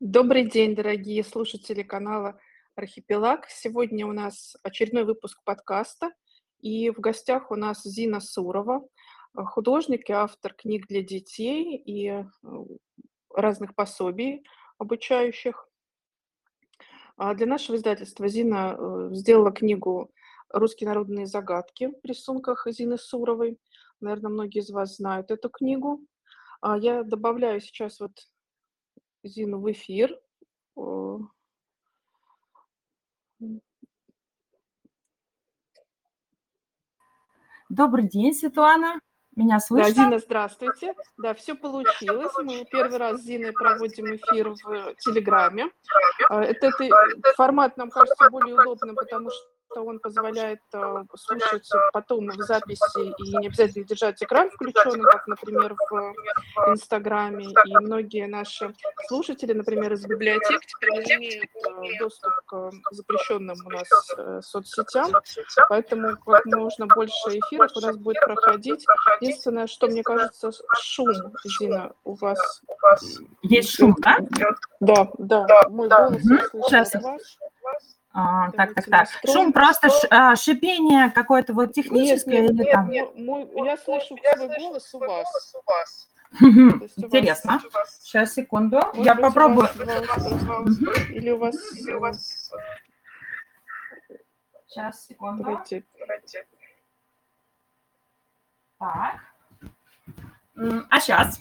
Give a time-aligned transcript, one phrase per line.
[0.00, 2.36] Добрый день, дорогие слушатели канала
[2.74, 3.46] Архипелаг.
[3.48, 6.10] Сегодня у нас очередной выпуск подкаста,
[6.58, 12.08] и в гостях у нас Зина Сурова, э, художник и автор книг для детей и
[12.08, 12.24] э,
[13.32, 14.44] разных пособий
[14.78, 15.68] обучающих.
[17.16, 20.10] А для нашего издательства Зина э, сделала книгу
[20.48, 23.60] «Русские народные загадки» в рисунках Зины Суровой.
[24.00, 26.04] Наверное, многие из вас знают эту книгу.
[26.60, 28.10] А я добавляю сейчас вот
[29.24, 30.18] Зину в эфир.
[37.68, 39.00] Добрый день, Светлана.
[39.34, 39.92] Меня слышно?
[39.92, 40.94] Да, Зина, здравствуйте.
[41.16, 42.32] Да, все получилось.
[42.44, 45.70] Мы первый раз с Зиной проводим эфир в Телеграме.
[46.28, 46.72] А, этот
[47.34, 53.12] формат нам кажется более удобным, потому что что он позволяет э, слушать потом в записи
[53.24, 56.14] и не обязательно держать экран включенный, как, например, в
[56.68, 57.46] Инстаграме.
[57.46, 58.72] И многие наши
[59.08, 65.12] слушатели, например, из библиотек, теперь не имеют э, доступ к запрещенным у нас э, соцсетям,
[65.68, 68.86] поэтому как можно больше эфиров у нас будет проходить.
[69.20, 71.08] Единственное, что мне кажется, шум,
[71.44, 72.62] Зина, у вас...
[73.42, 74.18] Есть шум, да?
[74.78, 75.46] Да, да.
[75.68, 76.62] Мой голос угу.
[76.62, 76.94] Сейчас.
[76.94, 77.38] Ваш.
[78.16, 79.08] А, так, так, так.
[79.26, 82.88] Шум просто ш, а, шипение какое-то вот техническое нет, нет, или там?
[82.88, 86.08] Нет, мой, я слышу свой голос у вас.
[86.96, 87.60] Интересно.
[88.00, 88.76] Сейчас, секунду.
[88.76, 89.68] Может я попробую.
[91.10, 91.56] Или у вас...
[94.68, 95.42] Сейчас, секунду.
[95.42, 95.84] Давайте.
[98.78, 99.20] Так.
[100.88, 101.40] А сейчас?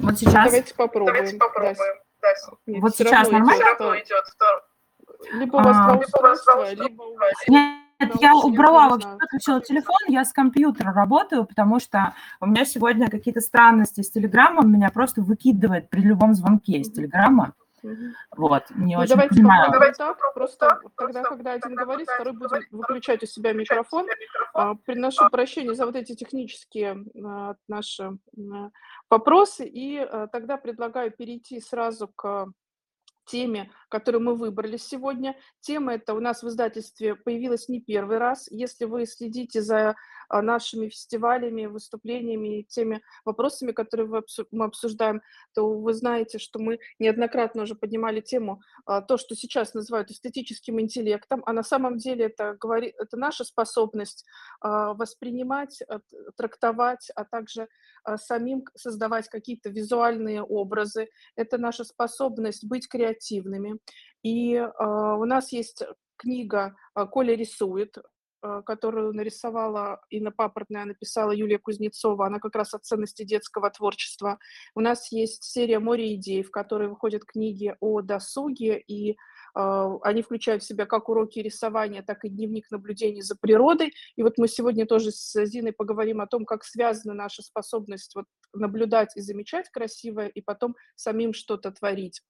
[0.00, 0.46] Вот сейчас.
[0.46, 1.14] Давайте попробуем.
[1.14, 1.76] Давайте попробуем.
[2.20, 2.28] Да.
[2.66, 3.62] Нет, вот сейчас нормально?
[3.62, 4.24] Идет.
[5.32, 7.32] Либо у вас а, устройство, либо у вас...
[7.48, 7.84] Нет,
[8.20, 13.40] я убрала вообще, выключила телефон, я с компьютера работаю, потому что у меня сегодня какие-то
[13.40, 17.52] странности с Телеграмом, меня просто выкидывает при любом звонке из Телеграма.
[18.36, 19.70] Вот, не ну, очень давайте понимаю.
[19.70, 24.06] Давайте так, просто тогда, когда один говорит, второй будет выключать у себя микрофон.
[24.54, 28.16] А, приношу прощение за вот эти технические а, наши
[29.10, 32.46] вопросы, и а, тогда предлагаю перейти сразу к
[33.26, 35.36] теме, которую мы выбрали сегодня.
[35.60, 38.48] Тема эта у нас в издательстве появилась не первый раз.
[38.50, 39.94] Если вы следите за
[40.28, 45.22] а, нашими фестивалями, выступлениями и теми вопросами, которые мы обсуждаем,
[45.54, 50.80] то вы знаете, что мы неоднократно уже поднимали тему, а, то, что сейчас называют эстетическим
[50.80, 54.24] интеллектом, а на самом деле это, говорит, это наша способность
[54.60, 55.80] а, воспринимать,
[56.36, 57.68] трактовать, а также
[58.16, 61.08] самим создавать какие-то визуальные образы.
[61.36, 63.78] Это наша способность быть креативными.
[64.22, 65.82] И у нас есть
[66.16, 67.98] книга «Коля рисует»,
[68.44, 74.38] Э, которую нарисовала Инна Папортная, написала Юлия Кузнецова, она как раз о ценности детского творчества.
[74.74, 79.14] У нас есть серия «Море идей», в которой выходят книги о досуге, и э,
[80.02, 83.94] они включают в себя как уроки рисования, так и дневник наблюдений за природой.
[84.16, 88.26] И вот мы сегодня тоже с Зиной поговорим о том, как связана наша способность вот
[88.52, 92.20] наблюдать и замечать красивое, и потом самим что-то творить.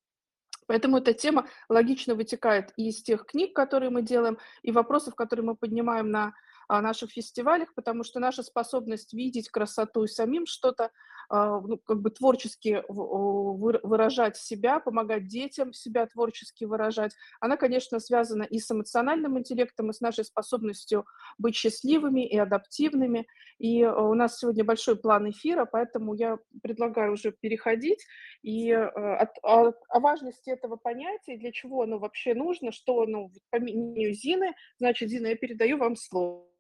[0.67, 5.45] Поэтому эта тема логично вытекает и из тех книг, которые мы делаем, и вопросов, которые
[5.45, 6.35] мы поднимаем на
[6.69, 10.91] наших фестивалях, потому что наша способность видеть красоту и самим что-то
[11.29, 18.43] а, ну, как бы творчески выражать себя, помогать детям себя творчески выражать, она, конечно, связана
[18.43, 21.07] и с эмоциональным интеллектом, и с нашей способностью
[21.39, 23.27] быть счастливыми и адаптивными.
[23.59, 28.05] И а, у нас сегодня большой план эфира, поэтому я предлагаю уже переходить
[28.43, 33.59] и о, о, о важности этого понятия, для чего оно вообще нужно, что оно, по
[33.59, 36.54] мнению Зины, значит, Зина, я передаю вам слово.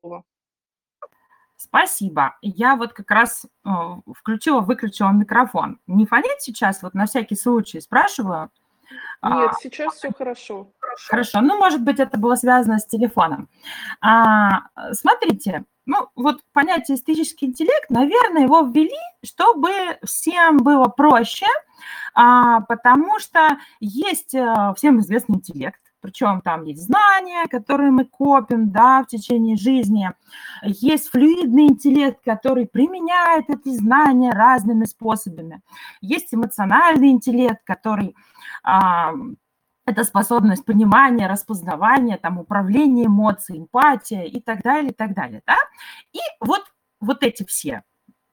[1.56, 2.37] Спасибо.
[2.42, 3.70] Я вот как раз э,
[4.15, 5.78] включила, выключила микрофон.
[5.87, 8.50] Не фонит сейчас, вот на всякий случай спрашиваю.
[9.22, 10.70] Нет, а, сейчас все хорошо.
[11.09, 11.41] Хорошо.
[11.41, 13.48] Ну, может быть, это было связано с телефоном.
[14.00, 18.91] А, смотрите, ну, вот понятие эстетический интеллект, наверное, его ввели,
[19.25, 21.47] чтобы всем было проще,
[22.15, 28.71] а, потому что есть а, всем известный интеллект, причем там есть знания, которые мы копим
[28.71, 30.10] да, в течение жизни,
[30.62, 35.62] есть флюидный интеллект, который применяет эти знания разными способами,
[36.03, 38.15] есть эмоциональный интеллект, который
[38.62, 39.15] а,
[39.86, 45.41] это способность понимания, распознавания, там, управления эмоциями, эмпатия и так далее, и так далее.
[45.47, 45.56] Да?
[46.12, 46.65] И вот,
[47.01, 47.83] вот эти все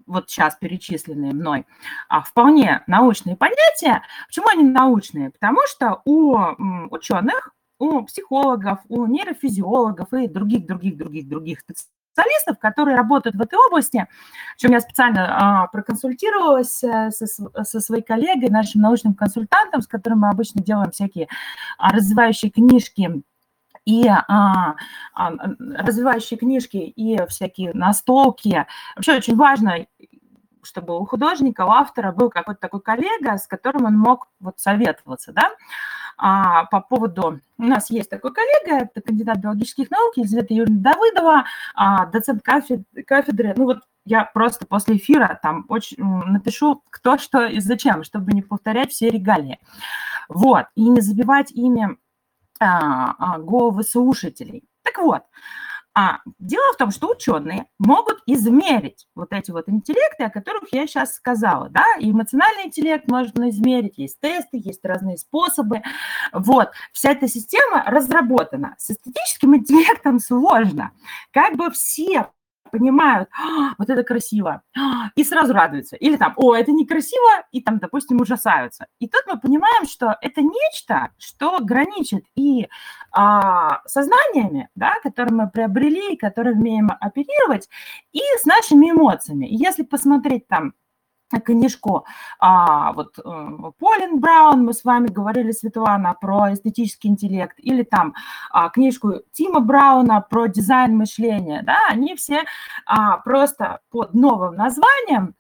[0.08, 1.66] вот сейчас перечисленные мной,
[2.10, 4.04] а, вполне научные понятия.
[4.28, 5.30] Почему они научные?
[5.30, 6.36] Потому что у
[6.90, 13.58] ученых у психологов, у нейрофизиологов и других, других, других, других специалистов, которые работают в этой
[13.68, 14.08] области,
[14.58, 17.26] чем я специально а, проконсультировалась э, со,
[17.64, 21.28] со своей коллегой, нашим научным консультантом, с которым мы обычно делаем всякие
[21.78, 23.24] а, развивающие книжки
[23.86, 24.76] и а,
[25.16, 28.68] а, развивающие книжки и всякие настолки.
[28.96, 29.88] Вообще очень важно,
[30.62, 35.32] чтобы у художника, у автора был какой-то такой коллега, с которым он мог вот советоваться,
[35.34, 35.50] да,
[36.22, 37.42] а, по поводу...
[37.58, 43.04] У нас есть такой коллега, это кандидат биологических наук, Елизавета Юрьевна Давыдова, а, доцент кафедры,
[43.04, 48.34] кафедры, ну вот я просто после эфира там очень напишу, кто что и зачем, чтобы
[48.34, 49.60] не повторять все регалии.
[50.30, 51.98] Вот, и не забивать ими
[52.60, 54.64] а, а, слушателей.
[54.84, 55.24] Так вот,
[55.94, 60.88] а дело в том, что ученые могут измерить вот эти вот интеллекты, о которых я
[60.88, 65.82] сейчас сказала, да, и эмоциональный интеллект можно измерить, есть тесты, есть разные способы,
[66.32, 68.76] вот, вся эта система разработана.
[68.78, 70.92] С эстетическим интеллектом сложно,
[71.32, 72.28] как бы все
[72.72, 75.96] понимают, «А, вот это красиво, а, и сразу радуются.
[75.96, 78.88] Или там, о, это некрасиво, и там, допустим, ужасаются.
[79.00, 82.68] И тут мы понимаем, что это нечто, что граничит и
[83.12, 87.70] а, сознаниями, да, которые мы приобрели, которые умеем оперировать,
[88.12, 89.46] и с нашими эмоциями.
[89.46, 90.74] И если посмотреть там
[91.40, 92.06] книжку
[92.40, 93.22] а, вот э,
[93.80, 98.14] Полин Браун, мы с вами говорили, Светлана, про эстетический интеллект, или там
[98.52, 102.44] а, книжку Тима Брауна про дизайн мышления, да, они все
[102.86, 105.36] а, просто под новым названием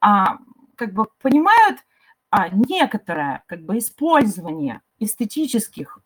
[0.00, 0.38] а,
[0.76, 1.78] как бы понимают
[2.50, 5.98] некоторое как бы использование эстетических,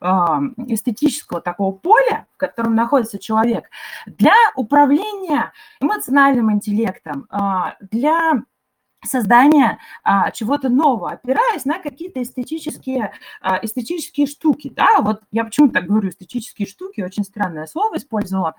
[0.67, 3.71] эстетического такого поля, в котором находится человек,
[4.07, 7.29] для управления эмоциональным интеллектом,
[7.93, 8.43] для
[9.07, 14.73] создания а, чего-то нового, опираясь на какие-то эстетические, а, эстетические штуки.
[14.75, 15.01] Да?
[15.01, 18.55] Вот я почему так говорю эстетические штуки, очень странное слово использовала,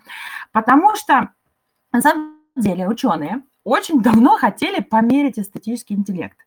[0.52, 1.30] потому что
[1.92, 6.38] на самом деле ученые очень давно хотели померить эстетический интеллект.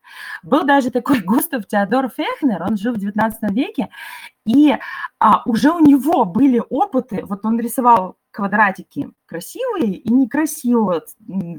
[0.41, 3.89] Был даже такой Густав Теодор Фехнер, он жил в 19 веке,
[4.45, 4.75] и
[5.19, 11.01] а, уже у него были опыты, вот он рисовал квадратики красивые и некрасивые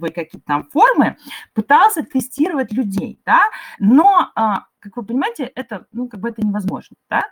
[0.01, 1.17] какие-то там формы,
[1.55, 3.43] пытался тестировать людей, да,
[3.79, 7.23] но, а, как вы понимаете, это, ну, как бы это невозможно, да,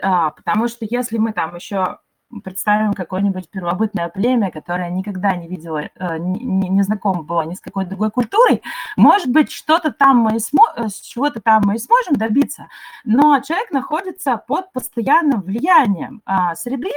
[0.00, 1.98] а, потому что если мы там еще
[2.44, 7.60] представим какое-нибудь первобытное племя, которое никогда не видело, э, не, не знакомо было ни с
[7.60, 8.62] какой другой культурой,
[8.96, 12.68] может быть, что-то там мы смо- э, чего-то там мы и сможем добиться,
[13.04, 16.92] но человек находится под постоянным влиянием а, среды,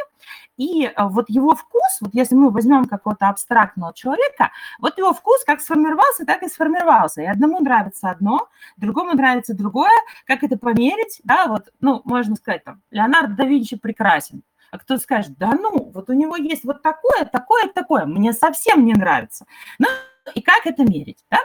[0.58, 5.44] и э, вот его вкус, вот если мы возьмем какого-то абстрактного человека, вот его вкус
[5.46, 7.22] как сформировался, так и сформировался.
[7.22, 8.48] И одному нравится одно,
[8.78, 9.92] другому нравится другое.
[10.26, 11.22] Как это померить?
[11.24, 14.44] Да, вот, ну, можно сказать, там, Леонардо да Винчи прекрасен
[14.74, 18.86] а кто скажет, да ну, вот у него есть вот такое, такое, такое, мне совсем
[18.86, 19.46] не нравится.
[19.78, 19.86] Ну,
[20.34, 21.38] и как это мерить, да?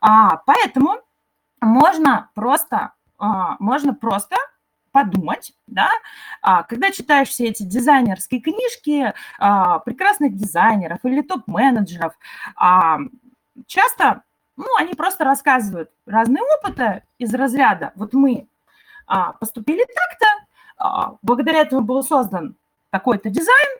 [0.00, 0.96] А, поэтому
[1.60, 4.34] можно просто, а, можно просто
[4.90, 5.88] подумать, да,
[6.42, 12.18] а, когда читаешь все эти дизайнерские книжки а, прекрасных дизайнеров или топ-менеджеров,
[12.56, 12.98] а,
[13.68, 14.24] часто,
[14.56, 18.48] ну, они просто рассказывают разные опыты из разряда, вот мы
[19.06, 20.26] а, поступили так-то,
[20.76, 22.56] а, благодаря этому был создан
[22.94, 23.70] такой-то дизайн,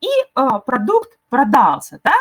[0.00, 2.12] и э, продукт продался, да,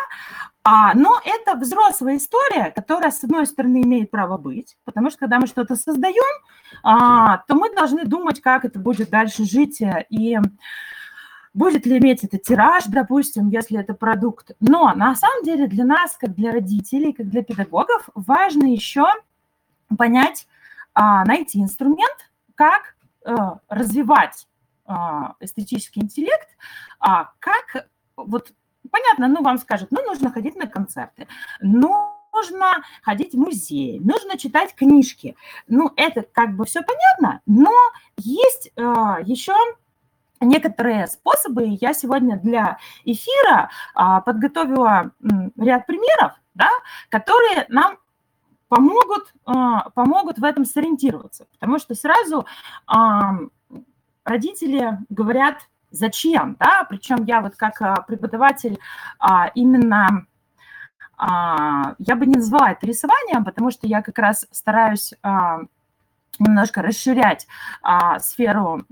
[0.64, 5.40] а, но это взрослая история, которая, с одной стороны, имеет право быть, потому что когда
[5.40, 6.44] мы что-то создаем,
[6.84, 10.38] а, то мы должны думать, как это будет дальше жить, э, и
[11.56, 14.52] будет ли иметь это тираж, допустим, если это продукт.
[14.60, 19.06] Но на самом деле для нас, как для родителей, как для педагогов, важно еще
[19.98, 20.48] понять,
[20.94, 22.96] а, найти инструмент, как
[23.26, 24.53] а, развивать а,
[25.40, 26.50] эстетический интеллект,
[27.00, 28.54] а как вот
[28.92, 31.28] понятно, ну вам скажут, ну нужно ходить на концерты,
[31.62, 35.36] нужно ходить в музей, нужно читать книжки.
[35.68, 37.72] Ну это как бы все понятно, но
[38.18, 39.54] есть а, еще
[40.42, 41.78] некоторые способы.
[41.80, 45.12] Я сегодня для эфира а, подготовила
[45.58, 46.70] ряд примеров, да,
[47.10, 47.98] которые нам
[48.68, 51.46] помогут, а, помогут в этом сориентироваться.
[51.54, 52.46] Потому что сразу
[52.88, 53.36] а,
[54.24, 58.80] родители говорят, зачем, да, причем я вот как а, преподаватель
[59.20, 60.26] а, именно,
[61.18, 65.14] а, я бы не назвала это рисованием, потому что я как раз стараюсь
[66.40, 67.48] немножко расширять
[68.18, 68.84] сферу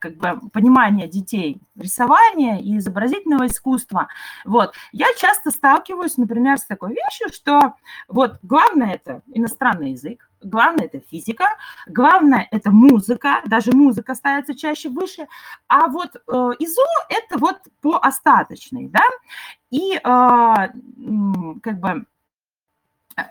[0.00, 4.08] как бы понимания детей рисования и изобразительного искусства.
[4.44, 4.74] Вот.
[4.90, 7.74] Я часто сталкиваюсь, например, с такой вещью, что
[8.08, 11.44] вот главное это иностранный язык, главное это физика,
[11.86, 15.26] главное это музыка, даже музыка ставится чаще выше,
[15.68, 19.02] а вот э, ИЗО это вот по остаточной, да,
[19.70, 22.04] и э, как бы
[23.16, 23.22] э,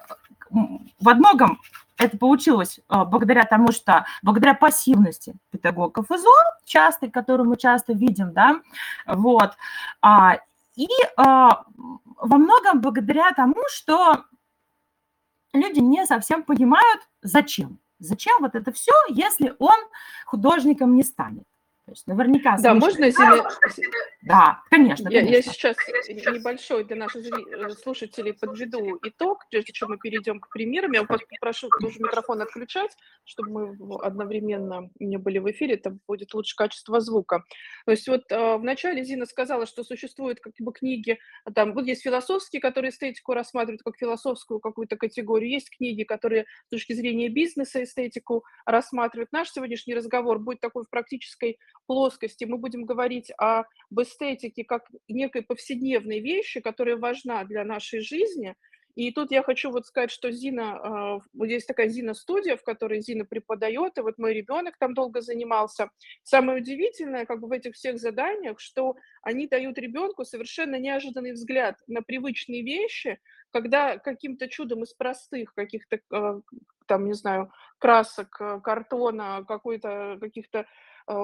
[0.99, 1.59] во многом
[1.97, 6.29] это получилось э, благодаря тому, что благодаря пассивности педагогов ИЗО,
[6.65, 8.61] часто, которую мы часто видим, да,
[9.05, 9.53] вот,
[10.01, 10.39] а,
[10.75, 10.87] и
[11.17, 11.63] а,
[12.17, 14.25] во многом благодаря тому, что
[15.57, 17.79] люди не совсем понимают, зачем.
[17.99, 19.77] Зачем вот это все, если он
[20.25, 21.45] художником не станет.
[21.87, 22.57] То есть наверняка...
[22.59, 23.47] Да, можно, Зина...
[24.21, 25.35] Да, конечно, я, конечно.
[25.35, 25.77] Я сейчас
[26.35, 30.91] небольшой для наших э, слушателей подведу итог, прежде чем мы перейдем к примерам.
[30.91, 32.91] Я вас попрошу тоже микрофон отключать,
[33.23, 37.45] чтобы мы одновременно не были в эфире, там будет лучше качество звука.
[37.85, 41.17] То есть вот э, вначале Зина сказала, что существуют как бы книги,
[41.55, 46.69] там вот есть философские, которые эстетику рассматривают как философскую какую-то категорию, есть книги, которые с
[46.69, 49.31] точки зрения бизнеса эстетику рассматривают.
[49.31, 53.65] Наш сегодняшний разговор будет такой в практической плоскости мы будем говорить об
[53.99, 58.55] эстетике как некой повседневной вещи, которая важна для нашей жизни.
[58.97, 63.25] И тут я хочу вот сказать, что Зина, а, здесь такая Зина-студия, в которой Зина
[63.25, 65.91] преподает, и вот мой ребенок там долго занимался.
[66.23, 71.77] Самое удивительное как бы в этих всех заданиях, что они дают ребенку совершенно неожиданный взгляд
[71.85, 73.19] на привычные вещи,
[73.51, 76.39] когда каким-то чудом из простых каких-то, а,
[76.87, 80.65] там, не знаю, красок, а, картона, какой-то, каких-то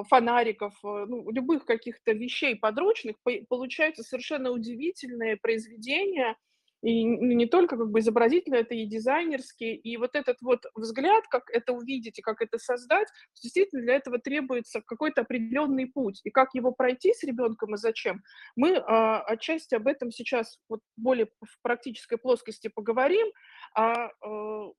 [0.09, 3.17] фонариков, э, ну, любых каких-то вещей подручных,
[3.49, 6.35] получаются совершенно удивительные произведения,
[6.83, 11.49] и не только как бы изобразительно, это и дизайнерские, и вот этот вот взгляд, как
[11.49, 13.07] это увидеть и как это создать,
[13.41, 18.21] действительно для этого требуется какой-то определенный путь, и как его пройти с ребенком и зачем,
[18.57, 23.27] мы а, отчасти об этом сейчас вот более в практической плоскости поговорим,
[23.75, 24.71] а, а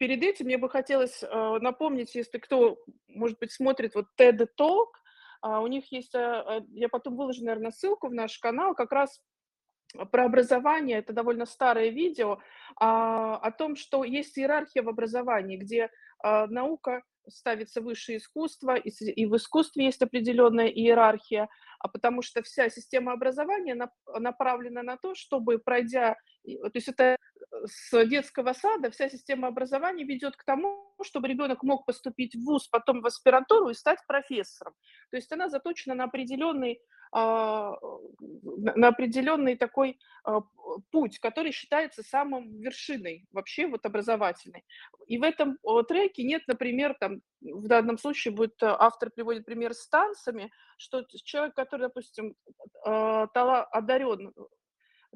[0.00, 4.86] перед этим мне бы хотелось э, напомнить, если кто, может быть, смотрит вот TED Talk,
[5.42, 9.20] а, у них есть, э, я потом выложу, наверное, ссылку в наш канал, как раз
[10.10, 12.38] про образование, это довольно старое видео,
[12.76, 15.90] а, о том, что есть иерархия в образовании, где
[16.22, 22.70] а, наука ставится выше искусства, и в искусстве есть определенная иерархия, а потому что вся
[22.70, 23.76] система образования
[24.18, 27.18] направлена на то, чтобы пройдя, то есть это
[27.66, 32.68] с детского сада вся система образования ведет к тому, чтобы ребенок мог поступить в ВУЗ,
[32.68, 34.74] потом в аспирантуру и стать профессором.
[35.10, 36.80] То есть она заточена на определенный,
[37.12, 37.76] а,
[38.20, 40.40] на определенный такой а,
[40.90, 44.64] путь, который считается самым вершиной вообще вот образовательной.
[45.06, 49.88] И в этом треке нет, например, там, в данном случае будет автор приводит пример с
[49.88, 52.34] танцами, что человек, который, допустим,
[52.84, 53.26] а,
[53.72, 54.32] одарен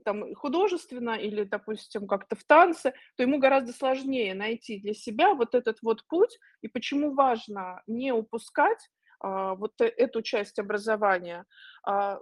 [0.05, 5.55] там художественно или, допустим, как-то в танце, то ему гораздо сложнее найти для себя вот
[5.55, 6.39] этот вот путь.
[6.63, 11.47] И почему важно не упускать а, вот э, эту часть образования.
[11.87, 12.19] А,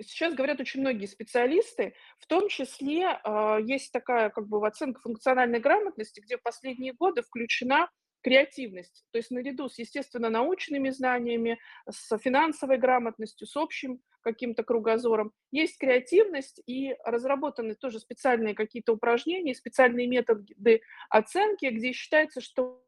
[0.00, 5.58] сейчас говорят очень многие специалисты, в том числе а, есть такая как бы оценка функциональной
[5.58, 7.90] грамотности, где в последние годы включена
[8.22, 11.58] креативность, то есть наряду с, естественно, научными знаниями,
[11.88, 19.54] с финансовой грамотностью, с общим каким-то кругозором, есть креативность и разработаны тоже специальные какие-то упражнения,
[19.54, 22.82] специальные методы оценки, где считается, что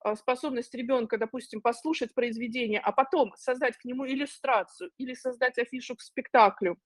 [0.00, 5.96] а, способность ребенка, допустим, послушать произведение, а потом создать к нему иллюстрацию или создать афишу
[5.96, 6.78] к спектаклю,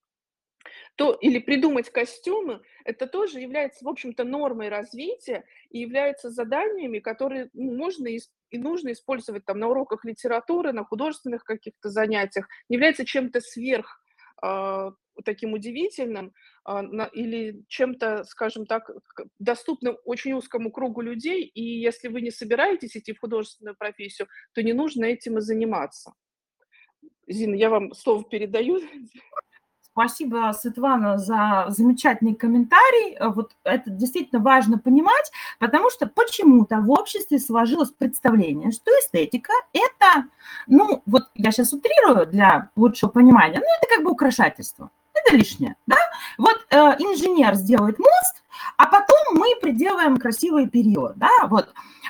[0.97, 7.51] то или придумать костюмы, это тоже является, в общем-то, нормой развития и является заданиями, которые
[7.53, 8.21] ну, можно и,
[8.53, 14.03] нужно использовать там на уроках литературы, на художественных каких-то занятиях, не является чем-то сверх
[14.43, 14.91] э,
[15.25, 16.33] таким удивительным
[16.65, 18.91] на, или чем-то, скажем так,
[19.39, 24.63] доступным очень узкому кругу людей, и если вы не собираетесь идти в художественную профессию, то
[24.63, 26.15] не нужно этим и заниматься.
[27.27, 28.81] Зина, я вам слово передаю.
[29.93, 33.15] Спасибо, Светлана, за замечательный комментарий.
[33.15, 39.53] Э, вот это действительно важно понимать, потому что почему-то в обществе сложилось представление, что эстетика–
[39.75, 40.29] это,
[40.67, 45.77] ну, вот я сейчас утрирую для лучшего понимания, ну, это как бы украшательство, это лишнее,
[45.87, 45.99] да?
[46.39, 48.43] Вот э, инженер сделает мост,
[48.79, 51.69] а потом мы приделаем красивый период, да, вот.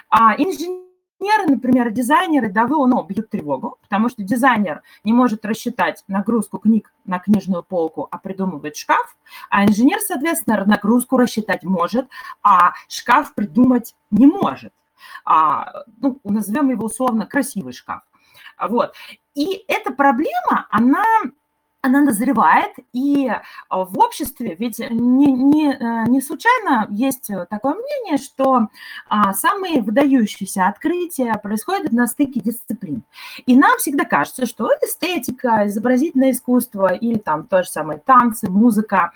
[0.09, 0.92] А инженер
[1.23, 6.93] инженеры, например, дизайнеры давно ну, бьют тревогу, потому что дизайнер не может рассчитать нагрузку книг
[7.05, 9.17] на книжную полку, а придумывает шкаф,
[9.49, 12.09] а инженер, соответственно, нагрузку рассчитать может,
[12.43, 14.73] а шкаф придумать не может.
[15.25, 18.03] А, ну, назовем его условно красивый шкаф.
[18.61, 18.95] Вот.
[19.35, 21.05] И эта проблема, она
[21.83, 23.29] она назревает, и
[23.69, 28.69] а, в обществе, ведь не, не, э, не случайно есть такое мнение, что
[29.09, 33.03] а, самые выдающиеся открытия происходят на стыке дисциплин.
[33.47, 39.11] И нам всегда кажется, что эстетика, изобразительное искусство или там то же самое танцы, музыка,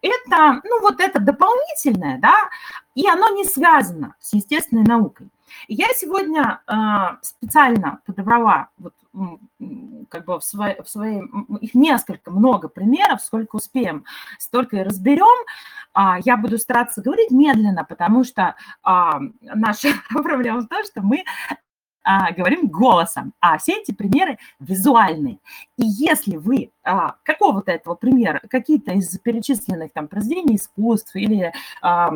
[0.00, 2.48] это, ну вот это дополнительное, да,
[2.94, 5.28] и оно не связано с естественной наукой.
[5.66, 6.74] Я сегодня э,
[7.22, 8.94] специально подобрала вот,
[10.08, 11.22] как бы в своей, в своей,
[11.60, 14.04] их несколько, много примеров, сколько успеем,
[14.38, 15.46] столько и разберем.
[15.92, 21.24] А, я буду стараться говорить медленно, потому что а, наша проблема в том, что мы
[22.04, 25.38] а, говорим голосом, а все эти примеры визуальные.
[25.76, 32.12] И если вы а, какого-то этого примера, какие-то из перечисленных там произведений искусств или а,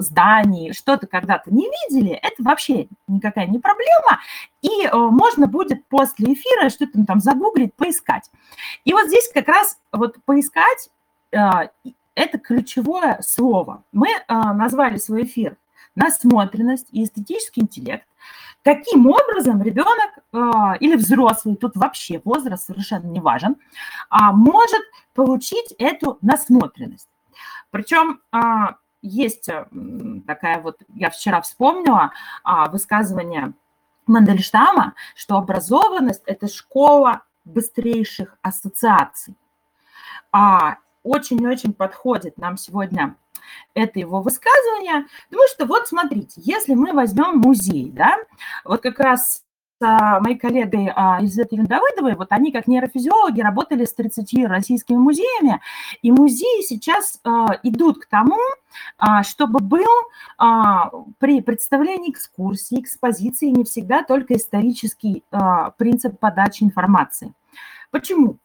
[0.00, 4.20] зданий, что-то когда-то не видели, это вообще никакая не проблема,
[4.62, 8.30] и а, можно будет после эфира что-то там загуглить, поискать.
[8.84, 10.90] И вот здесь как раз вот поискать
[11.34, 11.68] а,
[12.14, 13.84] это ключевое слово.
[13.92, 15.56] Мы а, назвали свой эфир
[15.94, 18.06] насмотренность и эстетический интеллект
[18.66, 23.54] каким образом ребенок э, или взрослый, тут вообще возраст совершенно не важен,
[24.10, 24.82] а, может
[25.14, 27.08] получить эту насмотренность.
[27.70, 29.48] Причем а, есть
[30.26, 32.10] такая вот, я вчера вспомнила
[32.42, 33.52] а, высказывание
[34.08, 39.36] Мандельштама, что образованность– это школа быстрейших ассоциаций.
[41.04, 43.14] Очень-очень подходит нам сегодня
[43.74, 48.16] это его высказывание, потому что вот смотрите, если мы возьмем музей, да,
[48.64, 49.42] вот как раз
[49.78, 55.60] с моей коллегой а, Елизаветой Давыдовой, вот они как нейрофизиологи работали с 30 российскими музеями,
[56.00, 58.38] и музеи сейчас а, идут к тому,
[58.98, 59.86] а, чтобы был
[61.18, 65.24] при представлении экскурсии, экспозиции не всегда только исторический
[65.78, 67.32] принцип подачи информации.
[67.90, 68.38] Почему?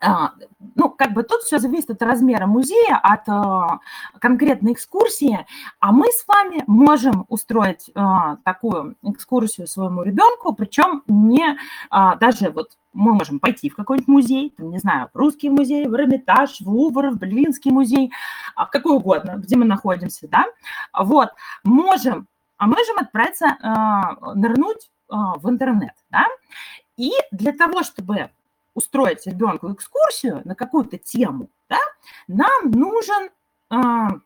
[0.00, 0.32] А,
[0.74, 3.80] ну, как бы тут все зависит от размера музея, от а,
[4.18, 5.46] конкретной экскурсии,
[5.80, 11.58] а мы с вами можем устроить а, такую экскурсию своему ребенку, причем не
[12.20, 16.60] даже вот мы можем пойти в какой-нибудь музей, там, не знаю, русский музей, в Эрмитаж,
[16.60, 18.10] в Лувр, в Берлинский музей,
[18.54, 20.46] в какой угодно, где мы находимся, да,
[20.98, 21.30] вот,
[21.62, 22.26] можем,
[22.56, 23.56] а можем отправиться,
[24.34, 26.24] нырнуть в интернет, да,
[26.96, 28.30] и для того, чтобы
[28.76, 31.78] устроить ребенку экскурсию на какую-то тему, да,
[32.28, 33.30] нам нужен,
[33.70, 34.20] э,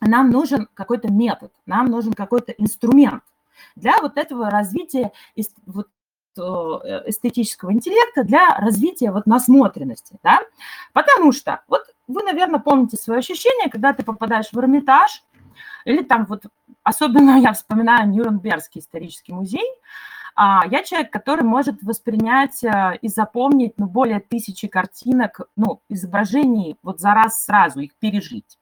[0.00, 3.22] нам нужен какой-то метод, нам нужен какой-то инструмент
[3.76, 5.12] для вот этого развития
[5.66, 5.88] вот,
[6.38, 10.40] э, эстетического интеллекта, для развития вот насмотренности, да,
[10.94, 15.22] потому что вот вы, наверное, помните свое ощущение, когда ты попадаешь в Эрмитаж,
[15.84, 16.44] или там вот,
[16.82, 23.74] особенно я вспоминаю Нюрнбергский исторический музей, а, я человек, который может воспринять э, и запомнить
[23.76, 28.58] ну, более тысячи картинок, ну, изображений вот за раз сразу, их пережить.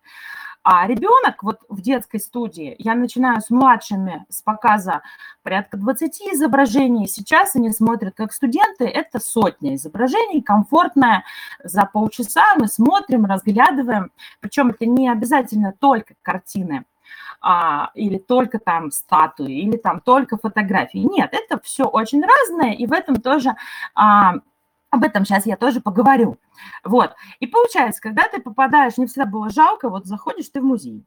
[0.62, 5.00] А ребенок вот в детской студии, я начинаю с младшими, с показа
[5.42, 7.08] порядка 20 изображений.
[7.08, 11.24] Сейчас они смотрят как студенты, это сотня изображений, комфортная.
[11.64, 14.12] За полчаса мы смотрим, разглядываем.
[14.40, 16.84] Причем это не обязательно только картины
[17.40, 20.98] а, или только там статуи, или там только фотографии.
[20.98, 23.54] Нет, это все очень разное, и в этом тоже
[23.94, 24.34] а,
[24.90, 26.38] об этом сейчас я тоже поговорю.
[26.84, 27.14] Вот.
[27.38, 31.04] И получается, когда ты попадаешь, не всегда было жалко, вот заходишь ты в музей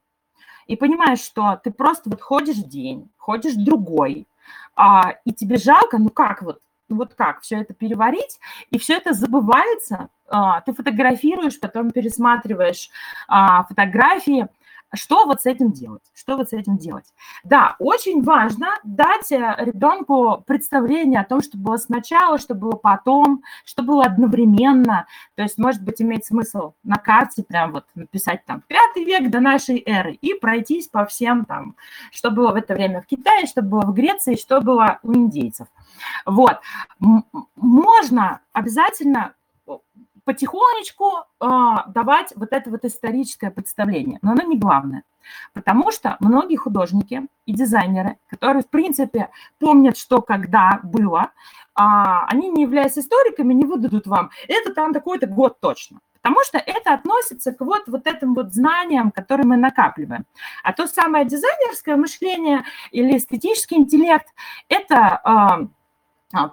[0.67, 4.27] и понимаешь, что ты просто вот ходишь день, ходишь другой,
[4.75, 8.39] а, и тебе жалко, ну как вот, ну вот как все это переварить,
[8.69, 12.89] и все это забывается, а, ты фотографируешь, потом пересматриваешь
[13.27, 14.47] а, фотографии,
[14.93, 16.03] что вот с этим делать?
[16.13, 17.05] Что вот с этим делать?
[17.43, 23.43] Да, очень важно дать э, ребенку представление о том, что было сначала, что было потом,
[23.65, 25.07] что было одновременно.
[25.35, 29.39] То есть, может быть, имеет смысл на карте прям вот написать там пятый век до
[29.39, 31.75] нашей эры и пройтись по всем там,
[32.11, 35.67] что было в это время в Китае, что было в Греции, что было у индейцев.
[36.25, 36.59] Вот.
[37.55, 39.33] Можно обязательно
[40.25, 41.47] потихонечку э,
[41.87, 44.19] давать вот это вот историческое представление.
[44.21, 45.03] Но оно не главное.
[45.53, 51.31] Потому что многие художники и дизайнеры, которые, в принципе, помнят, что когда было,
[51.77, 51.81] э,
[52.27, 55.99] они, не являясь историками, не выдадут вам, это там такой-то год точно.
[56.21, 60.25] Потому что это относится к вот, вот этим вот знаниям, которые мы накапливаем.
[60.63, 64.27] А то самое дизайнерское мышление или эстетический интеллект–
[64.69, 65.67] это э,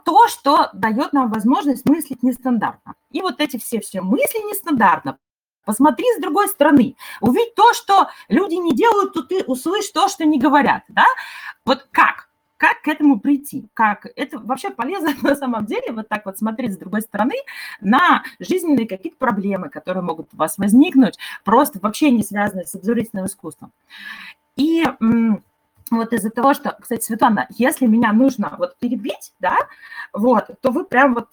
[0.04, 2.94] то, что дает нам возможность мыслить нестандартно.
[3.10, 5.18] И вот эти все-все мысли нестандартно,
[5.66, 10.24] Посмотри с другой стороны, увидь то, что люди не делают, то ты услышь то, что
[10.24, 11.04] не говорят, да?
[11.64, 11.86] Вот?
[11.92, 13.70] Как как к этому прийти?
[13.72, 14.06] Как?
[14.16, 17.34] Это вообще полезно на самом деле вот так вот смотреть с другой стороны
[17.80, 23.24] на жизненные какие-то проблемы, которые могут у вас возникнуть, просто вообще не связанные с обзорительным
[23.24, 23.72] искусством.
[24.56, 24.84] И
[25.90, 29.56] вот из-за того, что, кстати, Светлана, если меня нужно вот перебить, да,
[30.12, 31.28] вот, то вы прям вот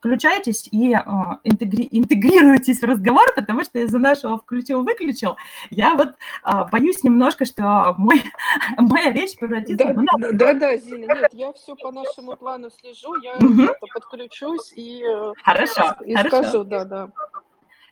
[0.00, 1.00] включаетесь и э,
[1.44, 5.36] интегри, интегрируетесь в разговор, потому что из-за нашего включил-выключил
[5.68, 8.22] я вот э, боюсь немножко, что мой,
[8.78, 10.32] моя речь превратится да, в много.
[10.32, 13.68] Да, да, Зина, нет, я все по нашему плану слежу, я угу.
[13.92, 16.42] подключусь и, э, хорошо, и хорошо.
[16.42, 17.10] скажу, да, да.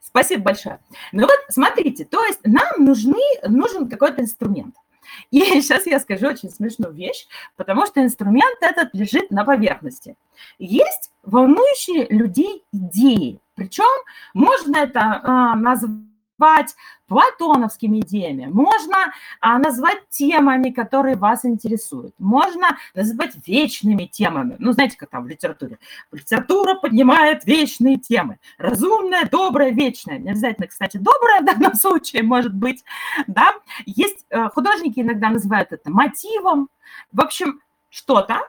[0.00, 0.80] Спасибо большое.
[1.12, 4.74] Ну вот, смотрите, то есть нам нужны, нужен какой-то инструмент.
[5.30, 10.16] И сейчас я скажу очень смешную вещь, потому что инструмент этот лежит на поверхности.
[10.58, 16.74] Есть волнующие людей идеи, причем можно это а, назвать назвать
[17.06, 18.96] платоновскими идеями, можно
[19.40, 24.56] а, назвать темами, которые вас интересуют, можно назвать вечными темами.
[24.58, 25.78] Ну, знаете, как там в литературе.
[26.12, 28.38] Литература поднимает вечные темы.
[28.58, 30.18] Разумная, добрая, вечная.
[30.18, 32.84] Не обязательно, кстати, добрая в данном случае может быть.
[33.26, 33.54] Да?
[33.86, 36.68] Есть э, художники иногда называют это мотивом.
[37.10, 38.40] В общем, что-то,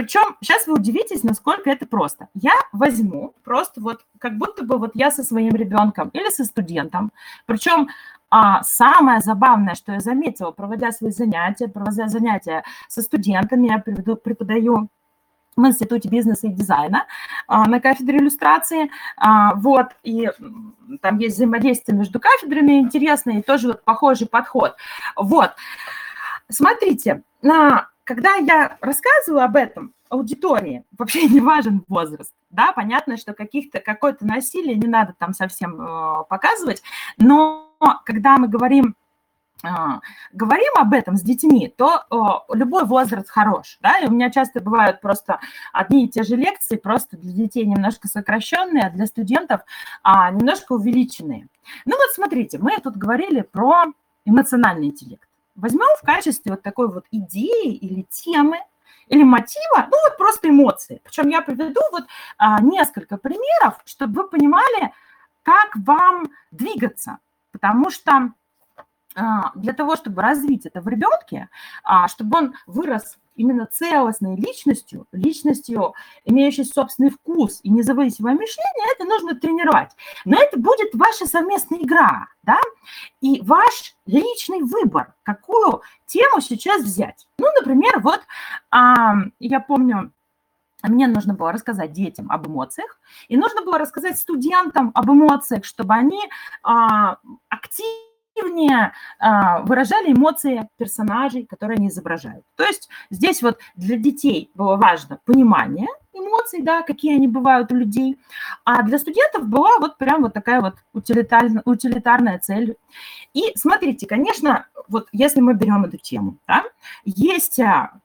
[0.00, 2.28] причем сейчас вы удивитесь, насколько это просто.
[2.32, 7.12] Я возьму просто вот как будто бы вот я со своим ребенком или со студентом.
[7.44, 7.88] Причем
[8.30, 14.16] а самое забавное, что я заметила, проводя свои занятия, проводя занятия со студентами, я приведу,
[14.16, 14.88] преподаю
[15.54, 17.06] в Институте бизнеса и дизайна
[17.46, 18.90] а, на кафедре иллюстрации.
[19.18, 20.30] А, вот, и
[21.02, 24.76] там есть взаимодействие между кафедрами интересное, и тоже вот похожий подход.
[25.14, 25.50] Вот,
[26.48, 33.34] смотрите, на когда я рассказываю об этом аудитории, вообще не важен возраст, да, понятно, что
[33.34, 36.82] каких-то, какое-то насилие не надо там совсем э, показывать,
[37.18, 37.72] но
[38.04, 38.96] когда мы говорим
[39.62, 39.68] э,
[40.32, 44.60] говорим об этом с детьми, то э, любой возраст хорош, да, и у меня часто
[44.60, 45.38] бывают просто
[45.72, 49.60] одни и те же лекции, просто для детей немножко сокращенные, а для студентов
[50.02, 51.46] а, немножко увеличенные.
[51.84, 53.84] Ну вот смотрите, мы тут говорили про
[54.24, 58.58] эмоциональный интеллект возьмем в качестве вот такой вот идеи или темы,
[59.08, 61.00] или мотива, ну вот просто эмоции.
[61.04, 62.04] Причем я приведу вот
[62.38, 64.92] а, несколько примеров, чтобы вы понимали,
[65.42, 67.18] как вам двигаться.
[67.52, 68.32] Потому что
[69.56, 71.48] для того, чтобы развить это в ребенке,
[71.82, 75.94] а, чтобы он вырос именно целостной личностью, личностью,
[76.24, 79.90] имеющей собственный вкус и независимое мышление, это нужно тренировать.
[80.24, 82.58] Но это будет ваша совместная игра, да,
[83.20, 87.26] и ваш личный выбор, какую тему сейчас взять.
[87.38, 88.20] Ну, например, вот
[88.72, 90.12] я помню,
[90.82, 95.94] мне нужно было рассказать детям об эмоциях, и нужно было рассказать студентам об эмоциях, чтобы
[95.94, 96.20] они
[96.62, 97.18] а,
[97.48, 98.09] активно
[98.40, 102.44] активнее а, выражали эмоции персонажей, которые они изображают.
[102.56, 107.76] То есть здесь вот для детей было важно понимание эмоций, да, какие они бывают у
[107.76, 108.18] людей,
[108.64, 112.76] а для студентов была вот прям вот такая вот утилитарная, утилитарная цель.
[113.32, 116.64] И смотрите, конечно, вот если мы берем эту тему, да,
[117.04, 118.00] есть а,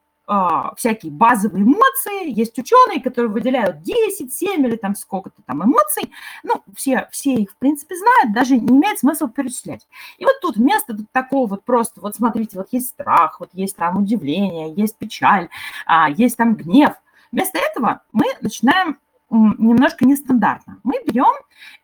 [0.76, 6.10] всякие базовые эмоции, есть ученые, которые выделяют 10, 7 или там сколько-то там эмоций,
[6.42, 9.86] ну, все, все их, в принципе, знают, даже не имеет смысла перечислять.
[10.18, 13.98] И вот тут вместо такого вот просто, вот смотрите, вот есть страх, вот есть там
[13.98, 15.48] удивление, есть печаль,
[15.86, 16.94] а, есть там гнев.
[17.30, 18.98] Вместо этого мы начинаем
[19.30, 20.80] немножко нестандартно.
[20.82, 21.34] Мы берем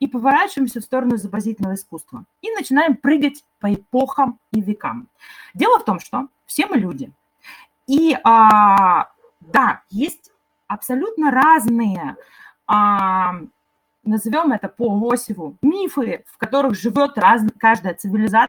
[0.00, 5.08] и поворачиваемся в сторону изобразительного искусства и начинаем прыгать по эпохам и векам.
[5.54, 7.12] Дело в том, что все мы люди–
[7.86, 9.08] и а,
[9.40, 10.30] да, есть
[10.66, 12.16] абсолютно разные,
[12.66, 13.34] а,
[14.04, 18.48] назовем это по Лосеву, мифы, в которых живет раз, каждая цивилизация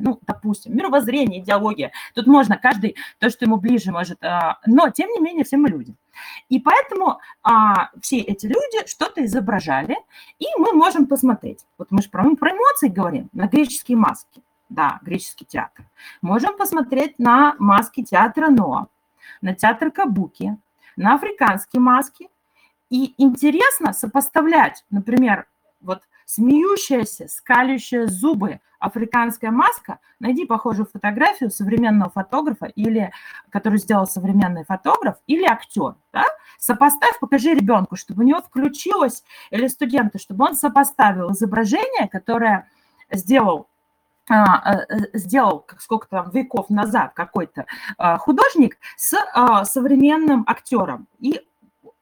[0.00, 1.92] ну, допустим, мировоззрение, идеология.
[2.14, 5.68] Тут можно каждый то, что ему ближе может, а, но тем не менее все мы
[5.68, 5.94] люди.
[6.48, 9.96] И поэтому а, все эти люди что-то изображали,
[10.38, 11.64] и мы можем посмотреть.
[11.76, 15.84] Вот мы же про, про эмоции говорим, на греческие маски да, греческий театр.
[16.22, 18.88] Можем посмотреть на маски театра Ноа,
[19.40, 20.56] на театр Кабуки,
[20.96, 22.28] на африканские маски.
[22.90, 25.46] И интересно сопоставлять, например,
[25.80, 33.12] вот смеющаяся, скалящая зубы африканская маска, найди похожую фотографию современного фотографа, или,
[33.50, 35.96] который сделал современный фотограф, или актер.
[36.12, 36.24] Да?
[36.58, 42.68] Сопоставь, покажи ребенку, чтобы у него включилось, или студенту, чтобы он сопоставил изображение, которое
[43.10, 43.68] сделал
[44.28, 51.08] а, э, э, сделал сколько там веков назад какой-то а, художник с а, современным актером.
[51.18, 51.40] И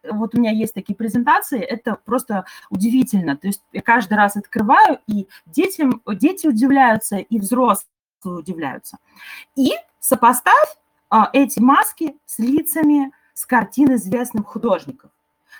[0.08, 3.36] вот у меня есть такие презентации, это просто удивительно.
[3.36, 7.86] То есть я каждый раз открываю, и детям, дети удивляются, и взрослые
[8.24, 8.98] удивляются.
[9.56, 10.76] И сопоставь
[11.32, 15.10] эти маски с лицами с картин известных художников.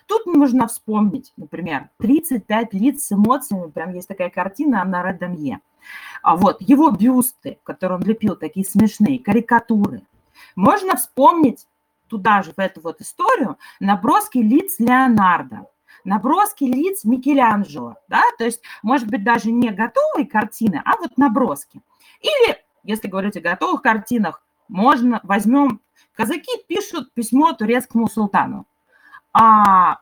[0.07, 5.61] Тут нужно вспомнить, например, 35 лиц с эмоциями, прям есть такая картина Анна Редамье.
[6.23, 10.03] А вот его бюсты, которые он лепил, такие смешные, карикатуры.
[10.55, 11.67] Можно вспомнить
[12.09, 15.67] туда же, в эту вот историю, наброски лиц Леонардо,
[16.05, 21.81] наброски лиц Микеланджело, да, то есть, может быть, даже не готовые картины, а вот наброски.
[22.21, 25.81] Или, если говорить о готовых картинах, можно, возьмем,
[26.15, 28.67] казаки пишут письмо турецкому султану,
[29.33, 30.01] а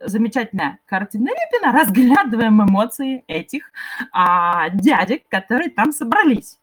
[0.00, 3.70] замечательная картина Репина, разглядываем эмоции этих
[4.12, 6.58] а, дядек, которые там собрались.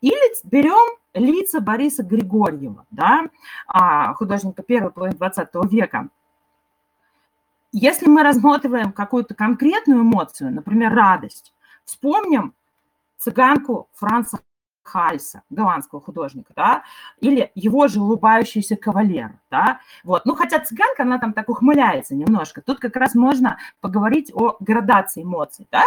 [0.00, 3.24] Или берем лица Бориса Григорьева, да,
[3.66, 6.08] а, художника первой половины 20 века.
[7.72, 11.52] Если мы рассматриваем какую-то конкретную эмоцию, например, радость,
[11.84, 12.54] вспомним
[13.18, 14.38] цыганку Франца
[14.88, 16.82] Хальса, голландского художника, да,
[17.20, 20.24] или его же улыбающийся кавалер, да, вот.
[20.24, 22.62] Ну, хотя цыганка, она там так ухмыляется немножко.
[22.62, 25.84] Тут как раз можно поговорить о градации эмоций, да.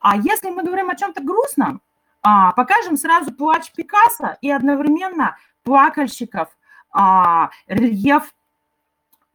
[0.00, 1.80] А если мы говорим о чем-то грустном,
[2.22, 6.48] а, покажем сразу плач Пикассо и одновременно плакальщиков,
[6.92, 8.34] а, рельеф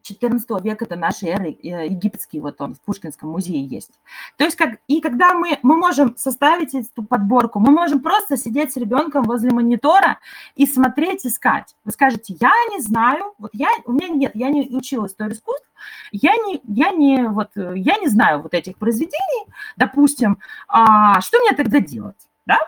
[0.06, 3.92] 14 века до нашей эры, э, египетский, вот он в Пушкинском музее есть.
[4.38, 8.72] То есть, как, и когда мы, мы можем составить эту подборку, мы можем просто сидеть
[8.72, 10.20] с ребенком возле монитора
[10.56, 11.76] и смотреть, искать.
[11.84, 15.68] Вы скажете, я не знаю, вот я, у меня нет, я не учила историю искусств,
[16.12, 20.38] я не, я не, вот, я не знаю вот этих произведений, допустим,
[20.68, 22.60] а, что мне тогда делать, да?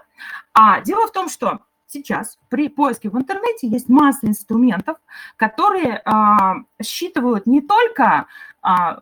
[0.53, 4.97] А дело в том, что сейчас при поиске в интернете есть масса инструментов,
[5.35, 8.27] которые а, считывают не только
[8.61, 8.99] а,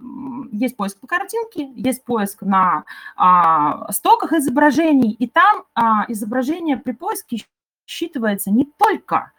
[0.52, 6.92] есть поиск по картинке, есть поиск на а, стоках изображений, и там а, изображение при
[6.92, 7.46] поиске
[7.88, 9.32] считывается не только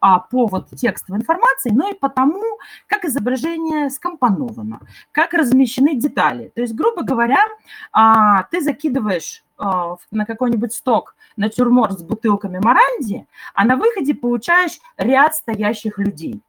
[0.00, 2.42] а, по вот текстовой информации, но и по тому,
[2.86, 4.80] как изображение скомпоновано,
[5.12, 6.52] как размещены детали.
[6.54, 7.42] То есть, грубо говоря,
[7.92, 15.34] а, ты закидываешь на какой-нибудь сток натюрморт с бутылками Маранди, а на выходе получаешь ряд
[15.34, 16.40] стоящих людей.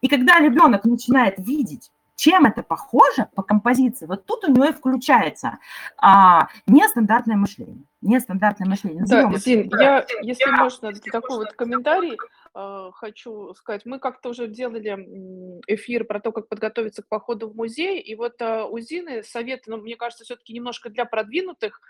[0.00, 4.72] И когда ребенок начинает видеть, чем это похоже по композиции, вот тут у него и
[4.72, 5.58] включается
[5.96, 7.84] а, нестандартное мышление.
[8.02, 9.02] Нестандартное мышление.
[9.02, 12.16] Назовем да, Зин, я, если можно, такой вот комментарий
[12.54, 13.86] э, хочу сказать.
[13.86, 18.40] Мы как-то уже делали эфир про то, как подготовиться к походу в музей, и вот
[18.40, 21.84] э, у Зины советы, ну, мне кажется, все-таки немножко для продвинутых, а,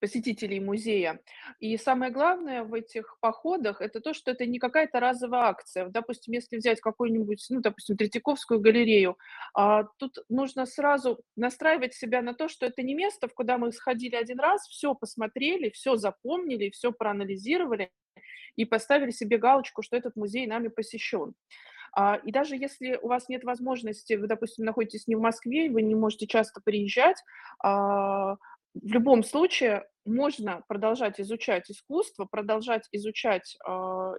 [0.00, 1.20] посетителей музея.
[1.60, 5.88] И самое главное в этих походах это то, что это не какая-то разовая акция.
[5.88, 9.18] Допустим, если взять какую-нибудь, ну, допустим, Третьяковскую галерею,
[9.54, 13.72] а, тут нужно сразу настраивать себя на то, что это не место, в куда мы
[13.72, 17.90] сходили один раз, все посмотрели, все запомнили, все проанализировали
[18.56, 21.34] и поставили себе галочку, что этот музей нами посещен.
[21.92, 25.82] А, и даже если у вас нет возможности, вы, допустим, находитесь не в Москве, вы
[25.82, 27.22] не можете часто приезжать,
[28.74, 33.70] в любом случае можно продолжать изучать искусство, продолжать изучать э,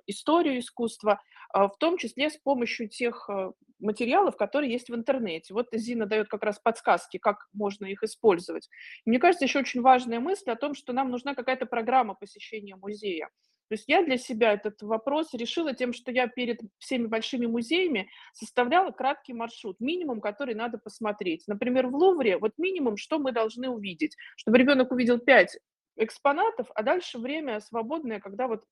[0.08, 1.22] историю искусства,
[1.54, 5.54] э, в том числе с помощью тех э, материалов, которые есть в интернете.
[5.54, 8.70] Вот Зина дает как раз подсказки, как можно их использовать.
[9.06, 13.30] Мне кажется, еще очень важная мысль о том, что нам нужна какая-то программа посещения музея.
[13.72, 18.10] То есть я для себя этот вопрос решила тем, что я перед всеми большими музеями
[18.34, 21.46] составляла краткий маршрут, минимум, который надо посмотреть.
[21.48, 25.58] Например, в Лувре вот минимум, что мы должны увидеть, чтобы ребенок увидел пять
[25.96, 28.66] экспонатов, а дальше время свободное, когда вот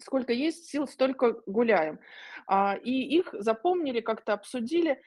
[0.00, 2.00] сколько есть сил, столько гуляем.
[2.48, 5.00] А, и их запомнили, как-то обсудили.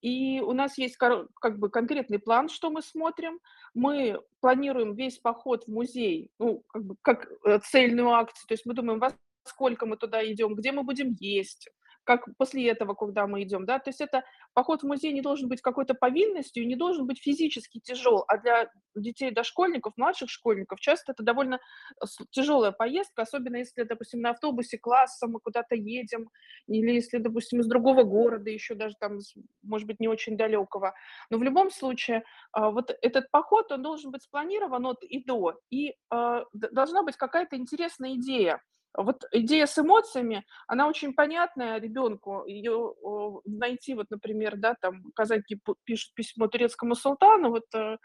[0.00, 3.38] И у нас есть как бы конкретный план, что мы смотрим.
[3.74, 8.48] Мы планируем весь поход в музей, ну, как бы как э, цельную акцию.
[8.48, 9.12] То есть мы думаем, во
[9.44, 11.68] сколько мы туда идем, где мы будем есть,
[12.10, 15.48] как после этого, когда мы идем, да, то есть это поход в музей не должен
[15.48, 21.12] быть какой-то повинностью, не должен быть физически тяжел, а для детей дошкольников, младших школьников часто
[21.12, 21.60] это довольно
[22.02, 26.30] э, тяжелая поездка, особенно если, допустим, на автобусе класса мы куда-то едем,
[26.66, 29.20] или если, допустим, из другого города, еще даже там,
[29.62, 30.94] может быть, не очень далекого.
[31.30, 35.60] Но в любом случае, а, вот этот поход, он должен быть спланирован от и до,
[35.70, 38.60] и а, должна быть какая-то интересная идея,
[38.96, 42.44] вот идея с эмоциями, она очень понятная ребенку.
[42.46, 42.94] Ее
[43.44, 47.96] найти, вот, например, да, там казаки пишут письмо турецкому султану, вот э,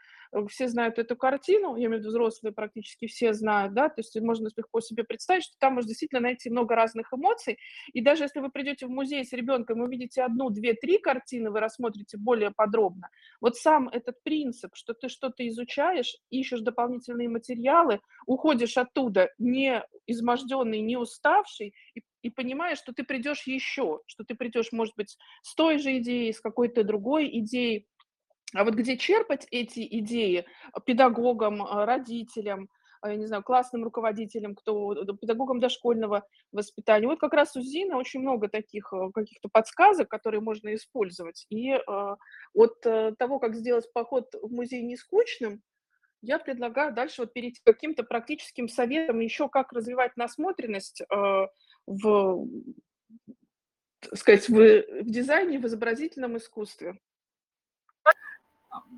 [0.49, 4.19] все знают эту картину, я имею в виду взрослые практически все знают, да, то есть
[4.19, 7.57] можно легко себе представить, что там можно действительно найти много разных эмоций,
[7.93, 11.51] и даже если вы придете в музей с ребенком и увидите одну, две, три картины,
[11.51, 13.09] вы рассмотрите более подробно,
[13.41, 20.81] вот сам этот принцип, что ты что-то изучаешь, ищешь дополнительные материалы, уходишь оттуда не изможденный,
[20.81, 25.53] не уставший, и и понимаешь, что ты придешь еще, что ты придешь, может быть, с
[25.53, 27.87] той же идеей, с какой-то другой идеей.
[28.53, 30.45] А вот где черпать эти идеи
[30.85, 32.69] педагогам, родителям,
[33.03, 37.07] я не знаю, классным руководителям, кто педагогам дошкольного воспитания.
[37.07, 41.45] Вот как раз у Зины очень много таких каких-то подсказок, которые можно использовать.
[41.49, 42.15] И э,
[42.53, 42.81] от
[43.17, 45.61] того, как сделать поход в музей не скучным,
[46.25, 51.47] я предлагаю дальше вот перейти к каким-то практическим советам еще, как развивать насмотренность э,
[51.85, 52.47] в,
[54.13, 56.99] сказать, в, в дизайне, в изобразительном искусстве.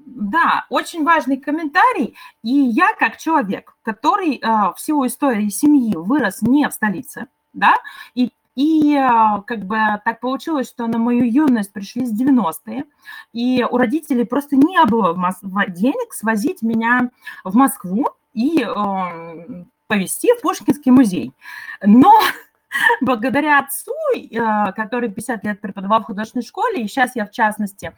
[0.05, 2.15] Да, очень важный комментарий.
[2.43, 7.75] И я, как человек, который э, в силу истории семьи вырос не в столице, да,
[8.15, 12.85] и и а, как бы так получилось, что на мою юность пришли с 90-е,
[13.31, 15.15] и у родителей просто не было
[15.67, 17.11] денег свозить меня
[17.43, 21.33] в Москву и э, повезти в Пушкинский музей.
[21.83, 22.11] Но
[23.01, 27.93] благодаря отцу, э, который 50 лет преподавал в художественной школе, и сейчас я, в частности,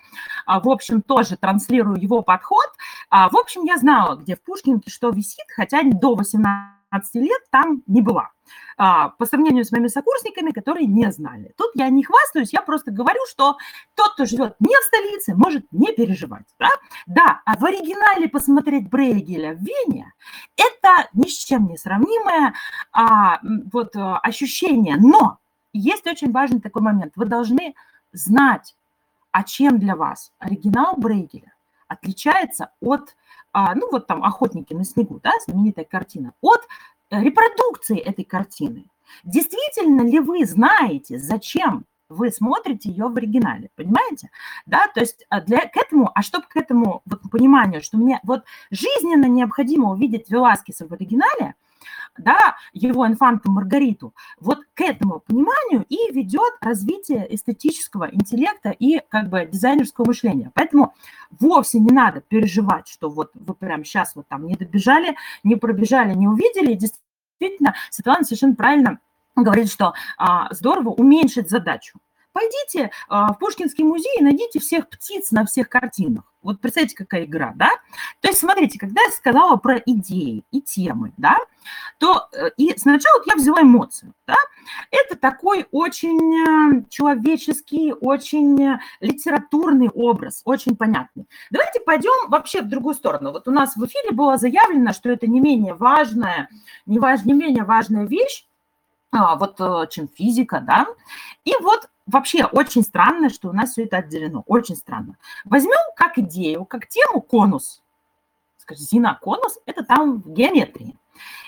[0.45, 2.67] а, в общем, тоже транслирую его подход,
[3.09, 6.78] а, в общем, я знала, где в Пушкинке что висит, хотя до 18
[7.13, 8.31] лет там не была.
[8.77, 11.53] А, по сравнению с моими сокурсниками, которые не знали.
[11.57, 13.57] Тут я не хвастаюсь, я просто говорю, что
[13.95, 16.45] тот, кто живет не в столице, может не переживать.
[16.59, 16.69] Да,
[17.05, 20.13] да а в оригинале посмотреть Брейгеля в Вене–
[20.55, 22.53] это ни с чем не сравнимое
[22.91, 23.39] а,
[23.71, 24.97] вот, а, ощущение.
[24.97, 25.39] Но
[25.73, 27.13] есть очень важный такой момент.
[27.15, 27.75] Вы должны
[28.11, 28.75] знать,
[29.31, 31.53] а чем для вас оригинал Брейгеля
[31.89, 33.15] отличается от,
[33.53, 36.61] ну вот там «Охотники на снегу», да, знаменитая картина, от
[37.09, 38.85] репродукции этой картины.
[39.23, 44.29] Действительно ли вы знаете, зачем вы смотрите ее в оригинале, понимаете?
[44.65, 48.19] Да, то есть а, для, к этому, а чтобы к этому вот, пониманию, что мне
[48.23, 51.55] вот жизненно необходимо увидеть Веласкеса в оригинале–
[52.19, 59.29] да, его инфанту Маргариту, вот к этому пониманию и ведет развитие эстетического интеллекта и как
[59.29, 60.51] бы дизайнерского мышления.
[60.53, 60.93] Поэтому
[61.39, 66.13] вовсе не надо переживать, что вот вы прямо сейчас вот там не добежали, не пробежали,
[66.13, 66.73] не увидели.
[66.73, 68.99] Действительно, Светлана совершенно правильно
[69.35, 71.99] говорит, что а, здорово уменьшить задачу.
[72.39, 76.23] Пойдите а, в Пушкинский музей и найдите всех птиц на всех картинах.
[76.41, 77.69] Вот представьте, какая игра, да?
[78.21, 81.37] То есть, смотрите, когда я сказала про идеи и темы, да,
[81.97, 84.37] то э, и сначала я взяла эмоцию, да,
[84.89, 91.27] это такой очень э, человеческий, очень э, литературный образ, очень понятный.
[91.51, 93.33] Давайте пойдем вообще в другую сторону.
[93.33, 96.47] Вот у нас в эфире было заявлено, что это не менее важная,
[96.85, 98.45] не, важ, не менее важная вещь,
[99.11, 99.57] вот
[99.91, 100.87] чем физика, да,
[101.43, 104.43] и вот вообще очень странно, что у нас все это отделено.
[104.45, 105.17] Очень странно.
[105.45, 107.81] Возьмем как идею, как тему конус.
[108.57, 110.95] Скажи, Зина, конус– это там в геометрии.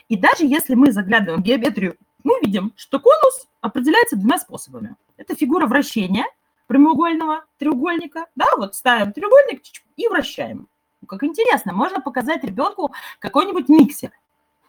[0.09, 4.95] И даже если мы заглядываем в геометрию, мы видим, что конус определяется двумя способами.
[5.17, 6.25] Это фигура вращения
[6.67, 8.27] прямоугольного треугольника.
[8.35, 9.61] Да, вот ставим треугольник
[9.97, 10.67] и вращаем.
[11.07, 14.11] Как интересно, можно показать ребенку какой-нибудь миксер.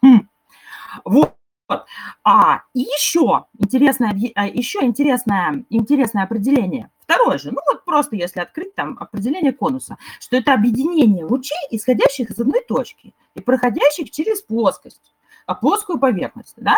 [0.01, 0.27] Хм.
[1.05, 1.35] Вот.
[2.23, 6.89] А, и еще интересное, а, еще интересное, интересное определение.
[7.03, 12.31] Второе же, ну вот просто если открыть там определение конуса, что это объединение лучей, исходящих
[12.31, 15.13] из одной точки и проходящих через плоскость,
[15.45, 16.77] а плоскую поверхность, да,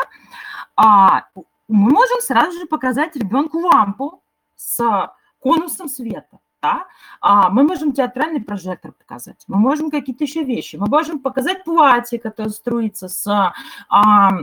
[0.75, 1.25] а
[1.67, 4.21] мы можем сразу же показать ребенку лампу
[4.55, 6.87] с конусом света, да,
[7.21, 12.19] а мы можем театральный прожектор показать, мы можем какие-то еще вещи, мы можем показать платье,
[12.19, 13.53] которое струится с
[13.89, 14.33] а,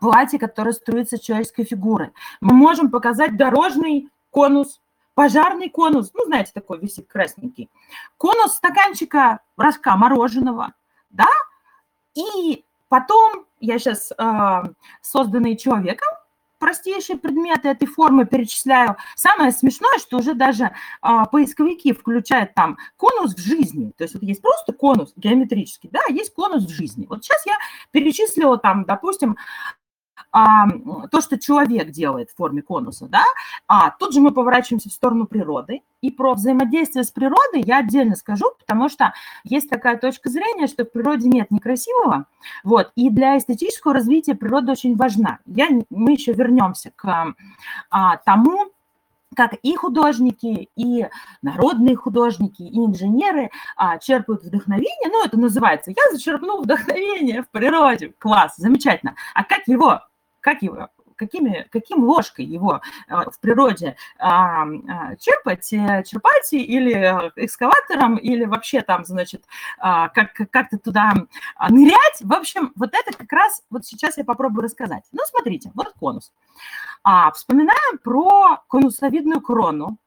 [0.00, 2.10] платье, которое строится человеческой фигурой.
[2.40, 4.80] Мы можем показать дорожный конус,
[5.14, 7.70] пожарный конус, ну, знаете, такой висит красненький,
[8.16, 10.72] конус стаканчика рожка мороженого,
[11.10, 11.28] да,
[12.14, 14.62] и потом, я сейчас э,
[15.00, 16.08] созданный человеком,
[16.62, 18.96] простейшие предметы этой формы перечисляю.
[19.16, 20.70] Самое смешное, что уже даже
[21.00, 23.90] а, поисковики включают там конус в жизни.
[23.98, 27.04] То есть вот есть просто конус геометрический, да, есть конус в жизни.
[27.08, 27.54] Вот сейчас я
[27.90, 29.36] перечислила там, допустим,
[30.32, 30.66] а,
[31.10, 33.24] то, что человек делает в форме конуса, да,
[33.68, 38.16] а тут же мы поворачиваемся в сторону природы, и про взаимодействие с природой я отдельно
[38.16, 39.12] скажу, потому что
[39.44, 42.26] есть такая точка зрения, что в природе нет некрасивого,
[42.64, 45.38] вот, и для эстетического развития природа очень важна.
[45.46, 47.34] Я, мы еще вернемся к
[47.90, 48.72] а, тому,
[49.34, 51.06] как и художники, и
[51.42, 55.10] народные художники, и инженеры а, черпают вдохновение.
[55.10, 58.12] Ну, это называется «я зачерпнул вдохновение в природе».
[58.18, 59.14] Класс, замечательно.
[59.34, 60.00] А как его
[60.42, 66.92] как его, какими, каким ложкой его а, в природе а, а, черпать, э, черпать или
[67.36, 69.44] экскаватором, или вообще там, значит,
[69.78, 71.12] как, как-то туда
[71.68, 72.20] нырять.
[72.20, 75.04] В общем, вот это как раз вот сейчас я попробую рассказать.
[75.12, 76.32] Ну, смотрите, вот конус.
[77.04, 79.98] А, вспоминаем про конусовидную крону.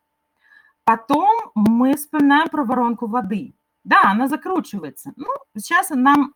[0.83, 3.55] Потом мы вспоминаем про воронку воды.
[3.83, 5.13] Да, она закручивается.
[5.15, 5.27] Ну,
[5.57, 6.33] сейчас нам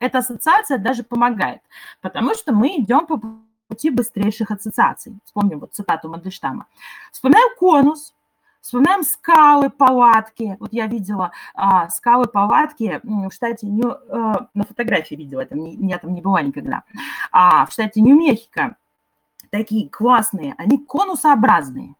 [0.00, 1.60] эта ассоциация даже помогает,
[2.00, 3.20] потому что мы идем по
[3.68, 5.16] пути быстрейших ассоциаций.
[5.24, 6.66] Вспомним вот цитату Мандельштама.
[7.12, 8.12] Вспоминаем конус,
[8.60, 10.56] Вспоминаем скалы, палатки.
[10.60, 13.96] Вот я видела а, скалы, палатки в штате Нью...
[14.10, 16.82] А, на фотографии видела, это, не, я там не была никогда.
[17.32, 18.76] А, в штате Нью-Мехико.
[19.50, 21.94] Такие классные, они конусообразные.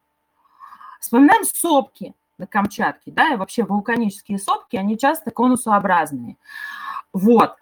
[1.01, 6.37] Вспоминаем сопки на Камчатке, да, и вообще вулканические сопки, они часто конусообразные.
[7.13, 7.57] Вот.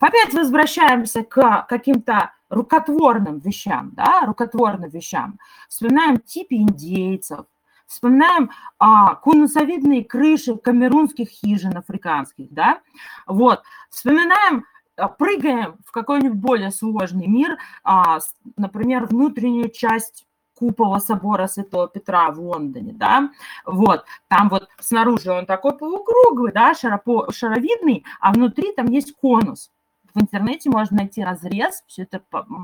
[0.00, 5.38] Опять возвращаемся к каким-то рукотворным вещам, да, рукотворным вещам.
[5.68, 7.46] Вспоминаем типы индейцев,
[7.86, 12.82] Вспоминаем а, конусовидные крыши камерунских хижин африканских, да,
[13.26, 13.62] вот.
[13.88, 14.64] Вспоминаем
[14.96, 18.20] а, прыгаем в какой-нибудь более сложный мир, а,
[18.56, 20.24] например, внутреннюю часть
[20.54, 23.30] купола собора Святого Петра в Лондоне, да,
[23.66, 29.72] вот, там вот снаружи он такой полукруглый, да, шаропо, шаровидный, а внутри там есть конус.
[30.14, 32.22] В интернете можно найти разрез, все это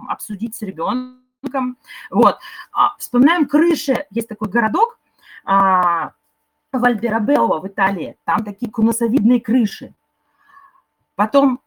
[0.09, 1.76] обсудить с ребенком,
[2.11, 2.38] вот.
[2.72, 4.99] А, вспоминаем крыши, есть такой городок,
[5.44, 6.12] а,
[6.72, 9.94] в Альберабелло в Италии, там такие конусовидные крыши.
[11.14, 11.61] Потом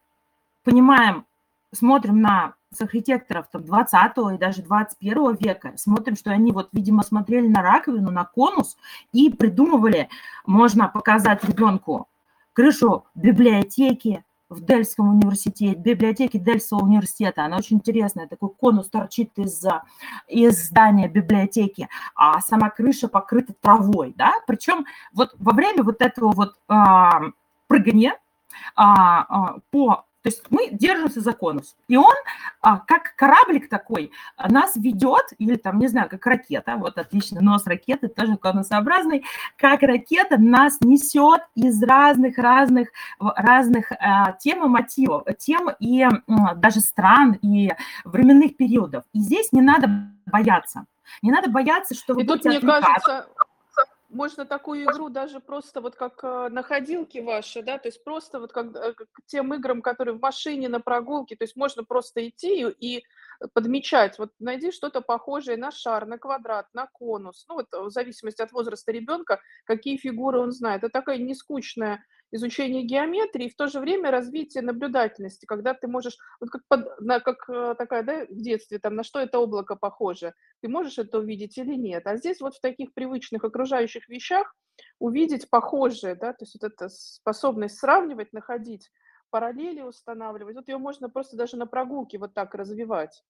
[0.62, 1.26] понимаем,
[1.72, 7.48] смотрим на архитекторов там, 20 и даже 21 века, смотрим, что они вот, видимо, смотрели
[7.48, 8.76] на раковину, на конус
[9.12, 10.08] и придумывали,
[10.46, 12.08] можно показать ребенку
[12.52, 17.44] крышу библиотеки, в Дельском университете, библиотеке Дельского университета.
[17.44, 19.64] Она очень интересная, такой конус торчит из,
[20.28, 26.32] из здания библиотеки, а сама крыша покрыта травой, да, причем вот во время вот этого
[26.32, 27.22] вот а,
[27.68, 28.18] прыгания
[28.74, 31.76] а, а, по то есть мы держимся за конус.
[31.88, 32.14] И он,
[32.60, 34.12] а, как кораблик такой,
[34.48, 39.24] нас ведет, или там, не знаю, как ракета, вот отлично, нос ракеты тоже конусообразный,
[39.56, 46.06] как ракета нас несет из разных-разных разных а, тем и мотивов, тем и
[46.56, 47.72] даже стран, и
[48.04, 49.04] временных периодов.
[49.12, 49.88] И здесь не надо
[50.26, 50.84] бояться.
[51.22, 53.26] Не надо бояться, что вы и тут, мне кажется,
[54.10, 58.52] можно такую игру даже просто вот как э, находилки ваши, да, то есть просто вот
[58.52, 62.68] как, э, как тем играм, которые в машине, на прогулке, то есть можно просто идти
[62.68, 63.04] и
[63.54, 68.42] подмечать, вот найди что-то похожее на шар, на квадрат, на конус, ну вот в зависимости
[68.42, 70.82] от возраста ребенка, какие фигуры он знает.
[70.82, 76.16] Это такая нескучная изучение геометрии и в то же время развитие наблюдательности, когда ты можешь,
[76.40, 79.76] вот как, под, на, как э, такая, да, в детстве, там, на что это облако
[79.76, 82.06] похоже, ты можешь это увидеть или нет.
[82.06, 84.54] А здесь вот в таких привычных окружающих вещах
[84.98, 88.90] увидеть похожее, да, то есть вот эта способность сравнивать, находить
[89.30, 93.22] параллели устанавливать, вот ее можно просто даже на прогулке вот так развивать.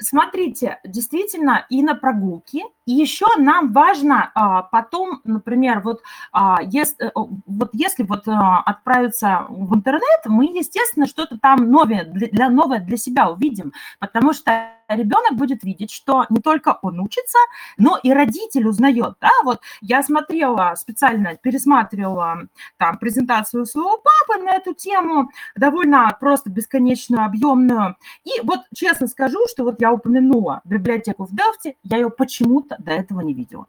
[0.00, 7.12] Смотрите, действительно, и на прогулке, и еще нам важно а, потом, например, вот, а, если,
[7.14, 12.96] вот если вот а, отправиться в интернет, мы, естественно, что-то там новое для, новое для
[12.96, 17.38] себя увидим, потому что ребенок будет видеть, что не только он учится,
[17.76, 19.14] но и родитель узнает.
[19.20, 19.30] Да?
[19.44, 27.24] Вот я смотрела специально, пересматривала там презентацию своего папы на эту тему, довольно просто бесконечную,
[27.24, 27.96] объемную.
[28.24, 32.92] И вот честно скажу, что вот я упомянула библиотеку в Делфте, я ее почему-то до
[32.92, 33.66] этого не видела.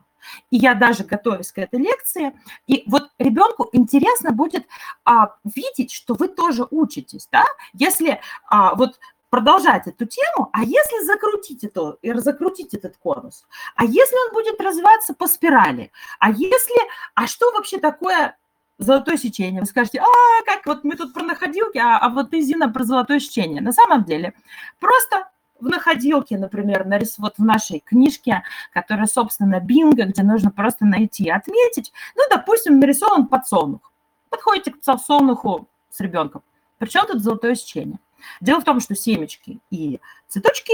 [0.50, 2.34] И я даже готовясь к этой лекции,
[2.68, 4.68] и вот ребенку интересно будет
[5.06, 9.00] а, видеть, что вы тоже учитесь, да, если а, вот
[9.30, 14.60] продолжать эту тему, а если закрутить это и разокрутить этот конус, а если он будет
[14.62, 16.82] развиваться по спирали, а если,
[17.16, 18.38] а что вообще такое
[18.78, 19.62] золотое сечение?
[19.62, 22.84] Вы скажете, а, как вот мы тут про находилки, а, а вот ты, Зина, про
[22.84, 23.62] золотое сечение.
[23.62, 24.34] На самом деле,
[24.80, 27.18] просто в находилке, например, нарис...
[27.18, 32.80] вот в нашей книжке, которая, собственно, бинго, где нужно просто найти и отметить, ну, допустим,
[32.80, 33.92] нарисован подсолнух.
[34.30, 36.44] Подходите к подсолнуху с ребенком.
[36.78, 38.00] Причем тут золотое сечение?
[38.42, 40.74] Дело в том, что семечки и цветочки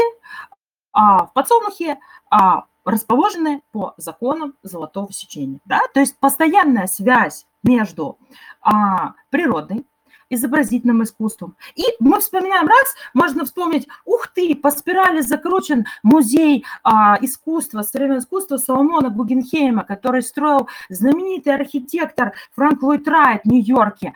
[0.91, 5.60] а, в подсолнухе а, расположены по законам золотого сечения.
[5.66, 5.80] Да?
[5.94, 8.18] То есть постоянная связь между
[8.62, 9.86] а, природой,
[10.34, 11.55] изобразительным искусством.
[11.75, 18.19] И мы вспоминаем раз, можно вспомнить, ух ты, по спирали закручен музей а, искусства, современного
[18.19, 24.13] искусства Соломона Гугенхейма, который строил знаменитый архитектор Франк Ллойд Райт в Нью-Йорке.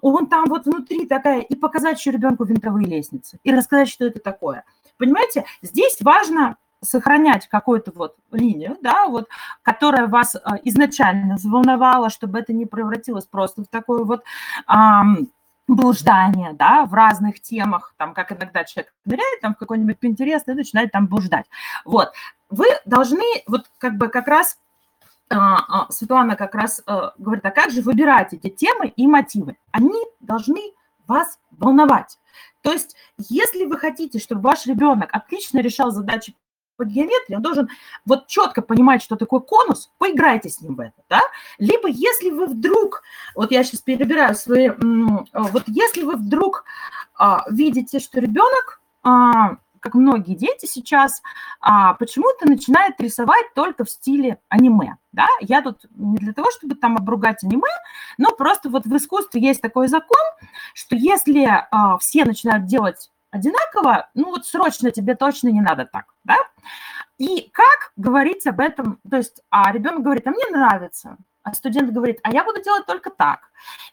[0.00, 4.20] Он там вот внутри такая, и показать еще ребенку винтовые лестницы, и рассказать, что это
[4.20, 4.64] такое.
[4.98, 9.28] Понимаете, здесь важно сохранять какую-то вот линию, да, вот,
[9.62, 14.24] которая вас изначально заволновала, чтобы это не превратилось просто в такой вот
[15.76, 20.52] блуждание, да, в разных темах, там, как иногда человек ныряет там в какой-нибудь Pinterest и
[20.52, 21.46] начинает там блуждать.
[21.84, 22.12] Вот.
[22.48, 24.58] Вы должны вот как бы как раз
[25.28, 29.56] а, а, Светлана как раз э, говорит, а как же выбирать эти темы и мотивы?
[29.70, 30.72] Они должны
[31.06, 32.18] вас волновать.
[32.62, 36.34] То есть, если вы хотите, чтобы ваш ребенок отлично решал задачи
[36.80, 37.68] по геометрии, он должен
[38.06, 41.20] вот четко понимать, что такое конус, поиграйте с ним в это, да?
[41.58, 43.02] Либо если вы вдруг,
[43.34, 46.64] вот я сейчас перебираю свои, вот если вы вдруг
[47.18, 51.20] а, видите, что ребенок а, как многие дети сейчас,
[51.60, 54.96] а, почему-то начинает рисовать только в стиле аниме.
[55.12, 55.26] Да?
[55.40, 57.68] Я тут не для того, чтобы там обругать аниме,
[58.16, 60.24] но просто вот в искусстве есть такой закон,
[60.72, 66.06] что если а, все начинают делать одинаково, ну вот срочно тебе точно не надо так,
[66.24, 66.36] да?
[67.18, 71.92] И как говорить об этом, то есть, а ребенок говорит, а мне нравится, а студент
[71.92, 73.40] говорит, а я буду делать только так.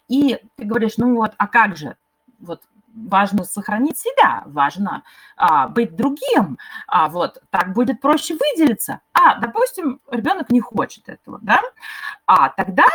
[0.07, 1.95] И ты говоришь, ну вот, а как же?
[2.39, 2.61] Вот
[2.93, 5.03] важно сохранить себя, важно
[5.35, 6.57] а, быть другим,
[6.87, 9.01] а, вот, так будет проще выделиться.
[9.13, 11.61] А, допустим, ребенок не хочет этого, да,
[12.25, 12.85] а тогда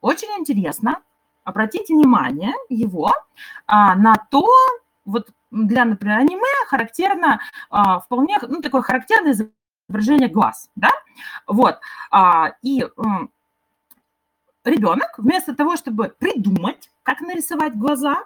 [0.00, 1.00] очень интересно
[1.44, 3.12] обратить внимание его
[3.66, 4.46] а, на то,
[5.04, 7.40] вот для, например, аниме характерно
[7.70, 10.90] а, вполне, ну, такое характерное изображение глаз, да,
[11.46, 11.78] вот,
[12.10, 12.86] а, и
[14.64, 18.24] ребенок вместо того, чтобы придумать, как нарисовать глаза,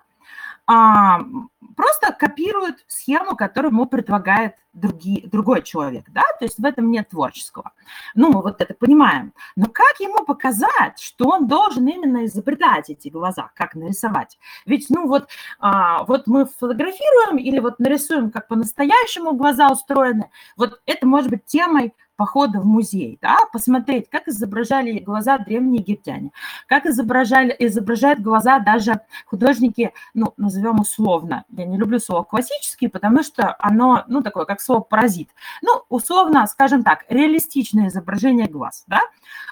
[0.66, 7.10] просто копирует схему, которую ему предлагает другие, другой человек, да, то есть в этом нет
[7.10, 7.72] творческого.
[8.14, 9.32] Ну, мы вот это понимаем.
[9.56, 14.38] Но как ему показать, что он должен именно изобретать эти глаза, как нарисовать?
[14.64, 20.80] Ведь, ну, вот, а, вот мы фотографируем или вот нарисуем, как по-настоящему глаза устроены, вот
[20.86, 26.30] это может быть темой похода в музей, да, посмотреть, как изображали глаза древние египтяне,
[26.66, 33.22] как изображали, изображают глаза даже художники, ну, назовем условно, я не люблю слово классические, потому
[33.22, 35.30] что оно, ну, такое, как слово паразит.
[35.62, 39.00] Ну, условно, скажем так, реалистичное изображение глаз, да,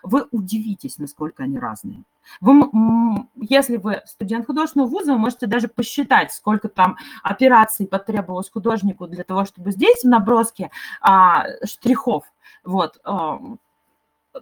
[0.03, 2.05] вы удивитесь, насколько они разные.
[2.41, 2.71] Вы,
[3.37, 9.25] если вы студент художественного вуза, вы можете даже посчитать, сколько там операций потребовалось художнику для
[9.25, 12.25] того, чтобы здесь в наброске а, штрихов
[12.65, 13.39] вот, а,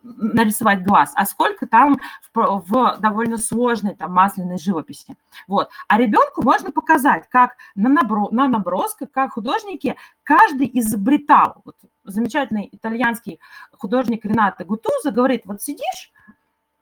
[0.02, 1.98] нарисовать глаз, а сколько там
[2.34, 5.16] в, в довольно сложной там масляной живописи.
[5.46, 5.70] Вот.
[5.88, 11.62] А ребенку можно показать, как на, набро, на набросках, как художники, каждый изобретал.
[11.64, 13.40] Вот замечательный итальянский
[13.72, 16.12] художник Рената Гутуза говорит, вот сидишь,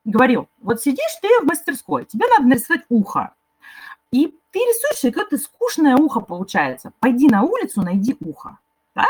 [0.05, 3.32] говорил, вот сидишь ты в мастерской, тебе надо нарисовать ухо.
[4.12, 6.93] И ты рисуешь, и какое-то скучное ухо получается.
[7.01, 8.59] Пойди на улицу, найди ухо.
[8.95, 9.07] Да?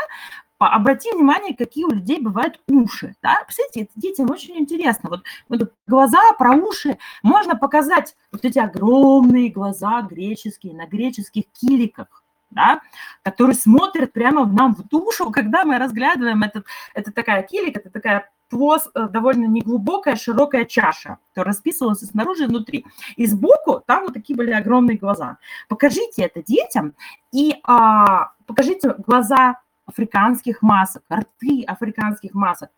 [0.59, 3.15] Обрати внимание, какие у людей бывают уши.
[3.21, 3.43] Да?
[3.45, 5.09] Представляете, это детям очень интересно.
[5.09, 12.23] Вот, вот глаза про уши можно показать вот эти огромные глаза греческие на греческих киликах.
[12.49, 12.79] Да,
[13.23, 17.89] которые смотрят прямо в нам в душу, когда мы разглядываем этот, это такая килик, это
[17.89, 22.85] такая плос, э, довольно неглубокая, широкая чаша, которая расписывалась и снаружи, и внутри.
[23.17, 25.37] И сбоку там вот такие были огромные глаза.
[25.67, 26.93] Покажите это детям
[27.33, 32.69] и а, покажите глаза африканских масок, рты африканских масок.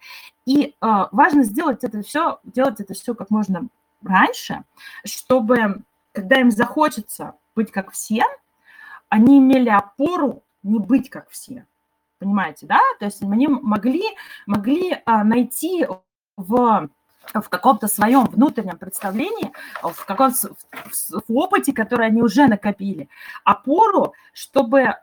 [0.46, 3.68] И э, важно сделать это все, делать это все как можно
[4.02, 4.64] раньше,
[5.04, 5.82] чтобы,
[6.14, 8.24] когда им захочется быть как все,
[9.10, 11.66] они имели опору не быть как все.
[12.20, 12.80] Понимаете, да?
[13.00, 14.04] То есть они могли,
[14.46, 15.88] могли а, найти
[16.38, 16.90] в
[17.34, 19.52] в каком-то своем внутреннем представлении,
[19.82, 20.52] в каком-то
[21.28, 23.10] в опыте, который они уже накопили,
[23.44, 24.96] опору, чтобы э,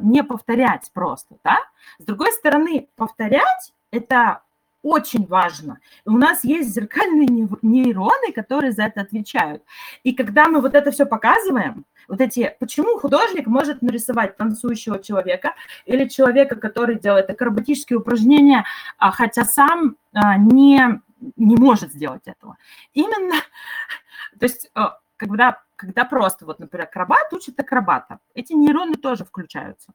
[0.00, 1.58] не повторять просто, да.
[1.98, 4.42] С другой стороны, повторять– это
[4.82, 5.78] очень важно.
[6.06, 9.62] У нас есть зеркальные нейроны, которые за это отвечают.
[10.04, 15.54] И когда мы вот это все показываем, вот эти, почему художник может нарисовать танцующего человека
[15.84, 18.64] или человека, который делает акробатические упражнения,
[18.98, 21.00] а, хотя сам а, не
[21.36, 22.56] не может сделать этого.
[22.92, 23.36] Именно,
[24.38, 24.80] то есть, э,
[25.16, 29.92] когда, когда просто, вот, например, акробат учит акробата, эти нейроны тоже включаются.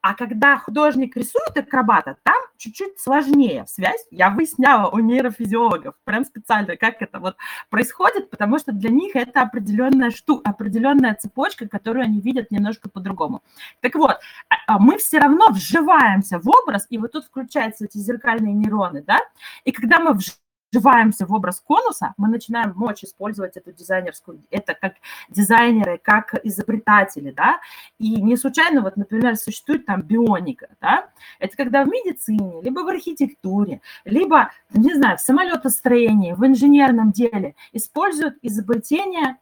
[0.00, 4.04] А когда художник рисует акробата, там чуть-чуть сложнее связь.
[4.10, 7.36] Я выясняла у нейрофизиологов прям специально, как это вот
[7.70, 13.42] происходит, потому что для них это определенная, шту, определенная цепочка, которую они видят немножко по-другому.
[13.80, 17.98] Так вот, а, а мы все равно вживаемся в образ, и вот тут включаются эти
[17.98, 19.20] зеркальные нейроны, да,
[19.64, 24.74] и когда мы вживаемся вживаемся в образ конуса, мы начинаем мочь использовать эту дизайнерскую, это
[24.74, 24.94] как
[25.28, 27.60] дизайнеры, как изобретатели, да,
[27.98, 31.08] и не случайно, вот, например, существует там бионика, да,
[31.38, 37.54] это когда в медицине, либо в архитектуре, либо, не знаю, в самолетостроении, в инженерном деле
[37.72, 39.36] используют изобретение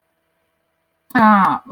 [1.14, 1.62] а,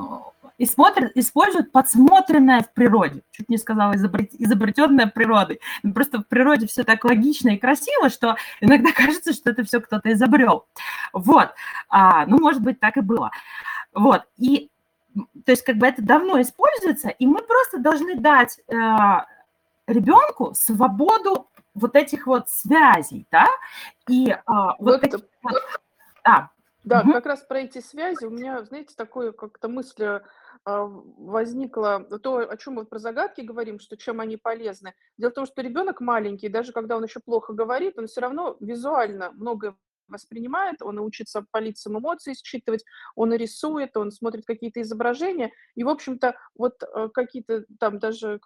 [0.59, 3.23] и смотрят, используют подсмотренное в природе.
[3.33, 5.61] Чуть не сказала изобретенное природой.
[5.83, 9.81] Ну, просто в природе все так логично и красиво, что иногда кажется, что это все
[9.81, 10.67] кто-то изобрел.
[11.13, 11.51] Вот.
[11.89, 13.31] А, ну, может быть, так и было.
[13.93, 14.23] Вот.
[14.37, 14.71] И
[15.45, 18.75] то есть как бы это давно используется, и мы просто должны дать э,
[19.87, 23.47] ребенку свободу вот этих вот связей, да,
[24.09, 25.63] и э, вот, вот, таких вот,
[26.25, 26.51] да.
[26.83, 27.13] Да, угу.
[27.13, 30.21] как раз про эти связи у меня, знаете, такое как-то мысль
[30.67, 30.87] э,
[31.19, 34.95] возникла, то, о чем мы про загадки говорим, что чем они полезны.
[35.19, 38.57] Дело в том, что ребенок маленький, даже когда он еще плохо говорит, он все равно
[38.61, 39.77] визуально многое
[40.09, 42.85] воспринимает, он учится по лицам эмоции считывать,
[43.17, 48.41] он рисует, он смотрит какие-то изображения, и, в общем-то, вот э, какие-то там даже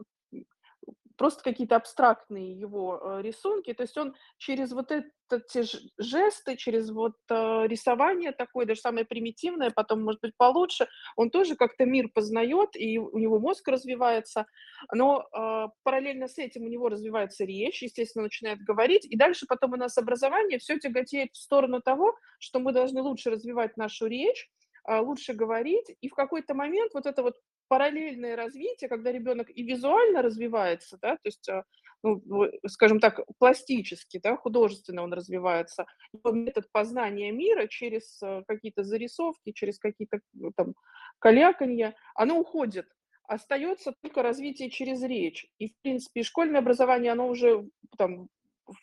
[1.19, 5.65] просто какие-то абстрактные его э, рисунки, то есть он через вот эти
[5.99, 11.57] жесты, через вот э, рисование такое, даже самое примитивное, потом, может быть, получше, он тоже
[11.57, 14.47] как-то мир познает, и у него мозг развивается,
[14.95, 19.73] но э, параллельно с этим у него развивается речь, естественно, начинает говорить, и дальше потом
[19.73, 24.49] у нас образование все тяготеет в сторону того, что мы должны лучше развивать нашу речь,
[24.89, 27.35] лучше говорить, и в какой-то момент вот это вот
[27.69, 31.65] параллельное развитие, когда ребенок и визуально развивается, да, то есть, а,
[32.03, 32.23] ну,
[32.67, 35.87] скажем так, пластически, да, художественно он развивается,
[36.25, 40.75] метод познания мира через а, какие-то зарисовки, через какие-то ну, там
[41.19, 42.87] каляканья, оно уходит.
[43.25, 45.47] Остается только развитие через речь.
[45.59, 48.29] И, в принципе, школьное образование, оно уже там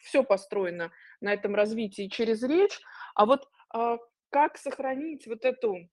[0.01, 2.79] все построено на этом развитии через речь.
[3.15, 3.97] А вот а,
[4.29, 5.89] как сохранить вот эту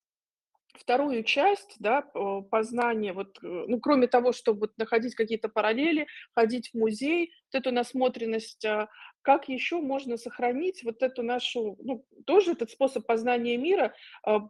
[0.75, 2.03] вторую часть, да,
[2.51, 7.61] познания, вот, э, ну, кроме того, чтобы вот находить какие-то параллели, ходить в музей, вот
[7.61, 8.89] эту насмотренность, а,
[9.23, 13.95] как еще можно сохранить вот эту нашу, ну, тоже этот способ познания мира,
[14.25, 14.49] а,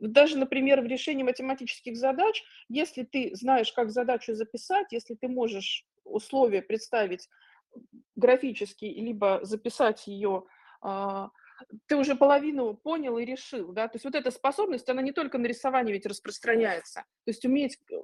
[0.00, 5.86] даже, например, в решении математических задач, если ты знаешь, как задачу записать, если ты можешь
[6.04, 7.28] условия представить
[8.16, 10.44] графически, либо записать ее
[11.86, 15.38] ты уже половину понял и решил, да, то есть вот эта способность, она не только
[15.38, 17.94] на рисовании ведь распространяется, то есть уметь э,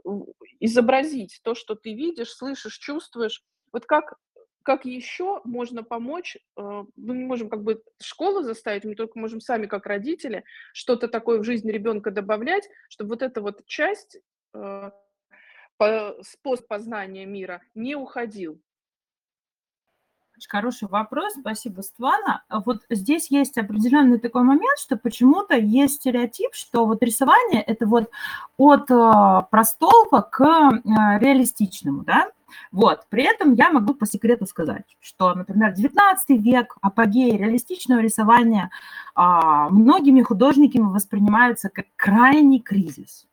[0.60, 3.42] изобразить то, что ты видишь, слышишь, чувствуешь,
[3.72, 4.14] вот как
[4.62, 9.40] как еще можно помочь, э, мы не можем как бы школу заставить, мы только можем
[9.40, 14.20] сами как родители что-то такое в жизнь ребенка добавлять, чтобы вот эта вот часть,
[14.54, 14.90] э,
[16.22, 18.60] способ познания мира не уходил.
[20.40, 22.42] Очень хороший вопрос, спасибо, Светлана.
[22.64, 28.10] Вот здесь есть определенный такой момент, что почему-то есть стереотип, что вот рисование– это вот
[28.56, 32.30] от э, простого к э, реалистичному, да?
[32.72, 33.04] Вот.
[33.10, 38.70] При этом я могу по секрету сказать, что, например, 19 век, апогей реалистичного рисования
[39.14, 43.26] а, многими художниками воспринимается как крайний кризис.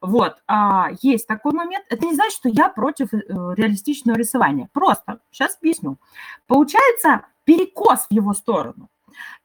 [0.00, 1.84] Вот, а, есть такой момент.
[1.88, 3.18] Это не значит, что я против э,
[3.56, 4.68] реалистичного рисования.
[4.72, 5.98] Просто, сейчас объясню.
[6.46, 8.88] Получается перекос в его сторону.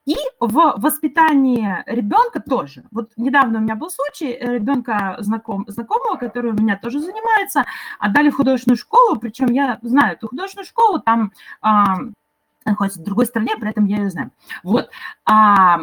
[0.06, 2.84] И в воспитании ребенка тоже.
[2.92, 7.66] Вот недавно у меня был случай э, ребенка знаком, знакомого, который у меня тоже занимается,
[8.00, 11.32] отдали в художественную школу, причем я знаю эту художественную школу, там
[11.62, 12.00] а,
[12.66, 14.32] находится в другой стране, при этом я ее знаю.
[14.62, 14.90] Вот.
[15.26, 15.80] А,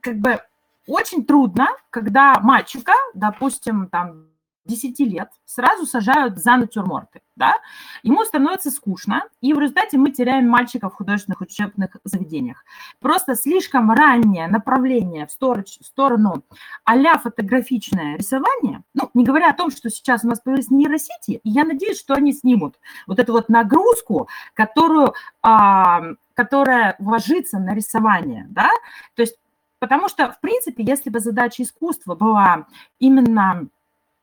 [0.00, 0.40] как бы
[0.86, 4.26] очень трудно, когда мальчика, допустим, там
[4.66, 7.54] 10 лет, сразу сажают за натюрморты, да,
[8.02, 12.64] ему становится скучно, и в результате мы теряем мальчика в художественных учебных заведениях.
[13.00, 16.44] Просто слишком раннее направление в сторону,
[16.84, 21.50] а фотографичное рисование, ну, не говоря о том, что сейчас у нас появились нейросети, и
[21.50, 22.76] я надеюсь, что они снимут
[23.06, 26.02] вот эту вот нагрузку, которую, а,
[26.34, 28.70] которая ложится на рисование, да,
[29.14, 29.36] то есть
[29.78, 32.66] Потому что, в принципе, если бы задача искусства была
[32.98, 33.68] именно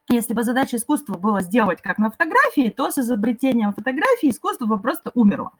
[0.09, 4.77] если бы задача искусства была сделать как на фотографии, то с изобретением фотографии искусство бы
[4.77, 5.51] просто умерло.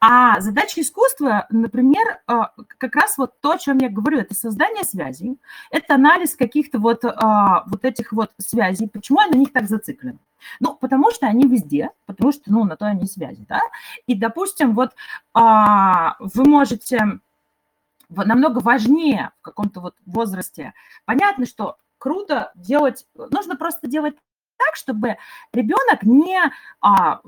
[0.00, 2.40] А задача искусства, например, э,
[2.78, 5.38] как раз вот то, о чем я говорю, это создание связей,
[5.70, 7.10] это анализ каких-то вот, э,
[7.66, 8.88] вот этих вот связей.
[8.88, 10.18] Почему я на них так зациклен?
[10.58, 13.60] Ну, потому что они везде, потому что, ну, на то они связи, да.
[14.06, 14.92] И, допустим, вот
[15.34, 17.20] а, вы можете
[18.10, 20.74] намного важнее в каком-то вот возрасте.
[21.04, 24.16] Понятно, что круто делать, нужно просто делать
[24.56, 25.16] так, чтобы
[25.52, 26.38] ребенок не
[26.80, 27.20] а,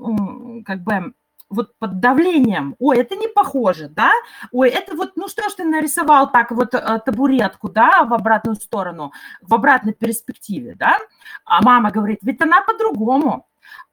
[0.65, 1.13] как бы
[1.49, 4.11] вот под давлением, ой, это не похоже, да,
[4.51, 8.55] ой, это вот, ну что ж ты нарисовал так вот э, табуретку, да, в обратную
[8.55, 9.11] сторону,
[9.41, 10.97] в обратной перспективе, да,
[11.45, 13.47] а мама говорит, ведь она по-другому,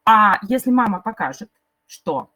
[0.06, 1.50] а если мама покажет,
[1.86, 2.30] что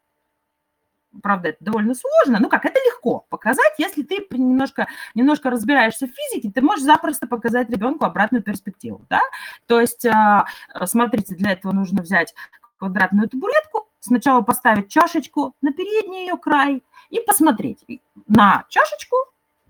[1.23, 6.11] правда, это довольно сложно, ну как, это легко показать, если ты немножко, немножко разбираешься в
[6.11, 9.21] физике, ты можешь запросто показать ребенку обратную перспективу, да,
[9.67, 10.47] то есть, а,
[10.85, 12.35] смотрите, для этого нужно взять
[12.79, 17.85] квадратную табуретку, сначала поставить чашечку на передний ее край и посмотреть
[18.27, 19.17] на чашечку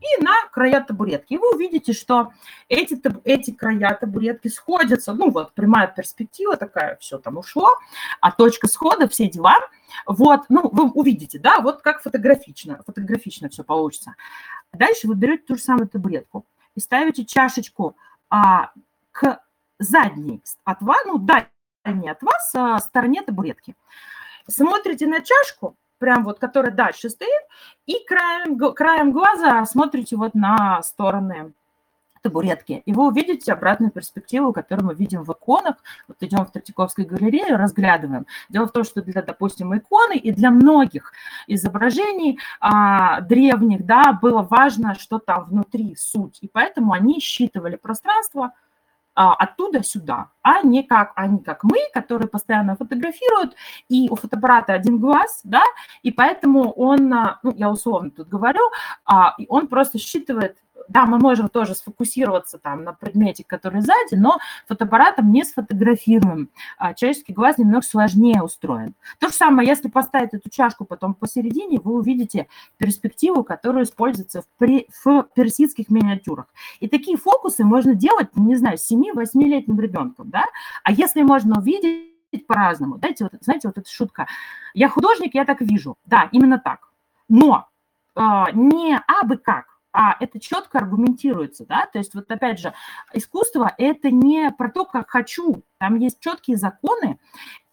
[0.04, 1.34] и на края табуретки.
[1.34, 2.32] И вы увидите, что
[2.68, 7.68] эти, эти края табуретки сходятся, ну вот прямая перспектива такая, все там ушло,
[8.20, 9.56] а точка схода, все дела,
[10.06, 14.14] вот, ну вы увидите, да, вот как фотографично, фотографично все получится.
[14.72, 16.44] Дальше вы берете ту же самую табуретку
[16.74, 17.96] и ставите чашечку
[18.28, 18.72] а,
[19.12, 19.40] к
[19.78, 23.74] задней от вас, ну, дальней от вас а, стороне табуретки.
[24.48, 27.42] Смотрите на чашку, прям вот, которая дальше стоит,
[27.86, 31.52] и краем, краем глаза смотрите вот на стороны
[32.24, 35.76] табуретки, и вы увидите обратную перспективу, которую мы видим в иконах.
[36.08, 38.26] Вот идем в Третьяковской галерее, разглядываем.
[38.48, 41.12] Дело в том, что для, допустим, иконы и для многих
[41.46, 48.52] изображений а, древних, да, было важно, что там внутри суть, и поэтому они считывали пространство–
[49.14, 53.54] оттуда сюда, а не как они, как мы, которые постоянно фотографируют,
[53.88, 55.62] и у фотоаппарата один глаз, да,
[56.02, 58.70] и поэтому он, а, ну, я условно тут говорю,
[59.04, 60.58] а, он просто считывает
[60.88, 66.50] да, мы можем тоже сфокусироваться там на предмете, который сзади, но фотоаппаратом не сфотографируем.
[66.78, 68.94] А человеческий глаз немного сложнее устроен.
[69.18, 74.46] То же самое, если поставить эту чашку потом посередине, вы увидите перспективу, которая используется в,
[74.58, 76.46] при, в персидских миниатюрах.
[76.80, 80.44] И такие фокусы можно делать, не знаю, с 7-8-летним ребенком, да?
[80.82, 84.26] А если можно увидеть по-разному, знаете, вот, знаете, вот эта шутка.
[84.74, 85.96] Я художник, я так вижу.
[86.04, 86.88] Да, именно так.
[87.28, 87.68] Но
[88.16, 88.20] э,
[88.52, 92.74] не абы как, а это четко аргументируется, да, то есть вот опять же,
[93.12, 97.18] искусство– это не про то, как хочу, там есть четкие законы,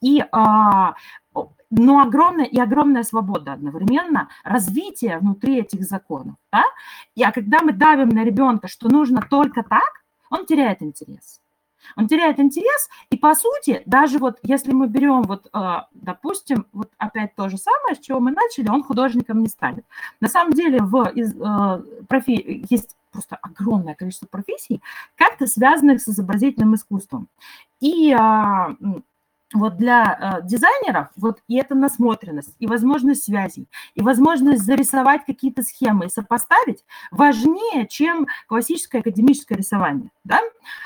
[0.01, 0.93] и, а,
[1.71, 6.63] но огромная и огромная свобода одновременно, развитие внутри этих законов, да,
[7.15, 11.40] и, а когда мы давим на ребенка, что нужно только так, он теряет интерес.
[11.95, 16.91] Он теряет интерес, и по сути, даже вот если мы берем вот, а, допустим, вот
[16.97, 19.85] опять то же самое, с чего мы начали, он художником не станет.
[20.19, 24.81] На самом деле в из, а, профи, есть просто огромное количество профессий,
[25.15, 27.27] как-то связанных с изобразительным искусством.
[27.79, 28.75] И а,
[29.53, 35.63] вот для э, дизайнеров вот и эта насмотренность, и возможность связей, и возможность зарисовать какие-то
[35.63, 40.11] схемы и сопоставить важнее, чем классическое академическое рисование.
[40.23, 40.39] Да?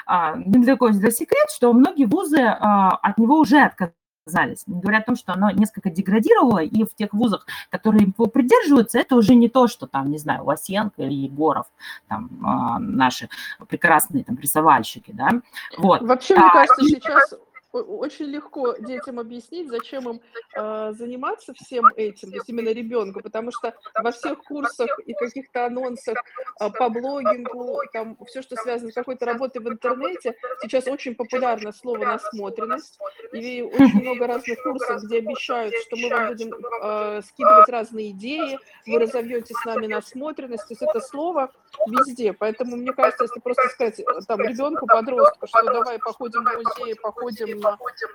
[0.05, 4.63] А, недалеко для секрет, что многие вузы а, от него уже отказались.
[4.65, 9.15] Говорят о том, что оно несколько деградировало, и в тех вузах, которые его придерживаются, это
[9.15, 11.67] уже не то, что там, не знаю, Лосенко или Егоров,
[12.07, 13.29] там, а, наши
[13.67, 15.29] прекрасные там рисовальщики, да,
[15.77, 16.01] вот.
[16.01, 17.33] Вообще, мне кажется, сейчас
[17.81, 20.21] очень легко детям объяснить, зачем им
[20.55, 25.65] э, заниматься всем этим, то есть именно ребенку, потому что во всех курсах и каких-то
[25.65, 26.17] анонсах
[26.59, 31.71] э, по блогингу, там все, что связано с какой-то работой в интернете, сейчас очень популярно
[31.71, 32.99] слово насмотренность,
[33.33, 36.53] и очень много разных курсов, где обещают, что мы вам будем
[36.83, 41.51] э, скидывать разные идеи, вы разовьете с нами насмотренность, то есть это слово
[41.87, 46.95] везде, поэтому мне кажется, если просто сказать там ребенку, подростку, что давай походим в музей,
[46.95, 47.64] походим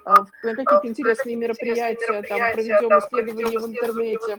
[0.05, 4.39] а, на какие-то интересные мероприятия, там, проведем исследования в интернете,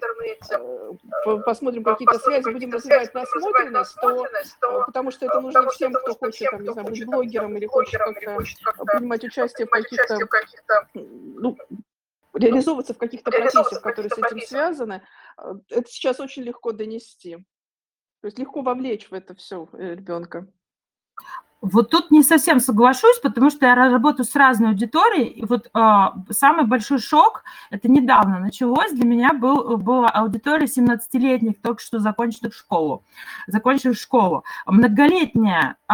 [1.26, 6.16] э, посмотрим какие-то связи, будем развивать насмотренность, то, э, потому что это нужно всем, кто
[6.16, 11.58] хочет, там, не знаю, быть блогером или хочет как-то принимать участие в каких-то, ну,
[12.34, 15.02] реализовываться в каких-то профессиях, которые с этим связаны,
[15.38, 17.38] э, это сейчас очень легко донести.
[18.22, 20.48] То есть легко вовлечь в это все ребенка.
[21.62, 25.28] Вот тут не совсем соглашусь, потому что я работаю с разной аудиторией.
[25.28, 31.62] И вот э, самый большой шок, это недавно началось, для меня был, была аудитория 17-летних,
[31.62, 33.04] только что закончивших школу.
[33.46, 34.44] Закончивших школу.
[34.66, 35.94] Многолетняя э,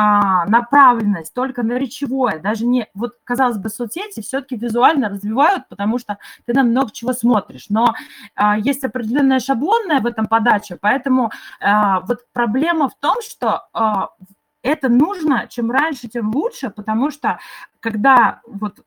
[0.49, 6.17] направленность только на речевое, даже не, вот казалось бы, соцсети все-таки визуально развивают, потому что
[6.45, 7.65] ты на много чего смотришь.
[7.67, 7.93] Но
[8.37, 11.67] э, есть определенная шаблонная в этом подача, поэтому э,
[12.07, 14.23] вот проблема в том, что э,
[14.67, 17.39] это нужно, чем раньше, тем лучше, потому что
[17.79, 18.81] когда вот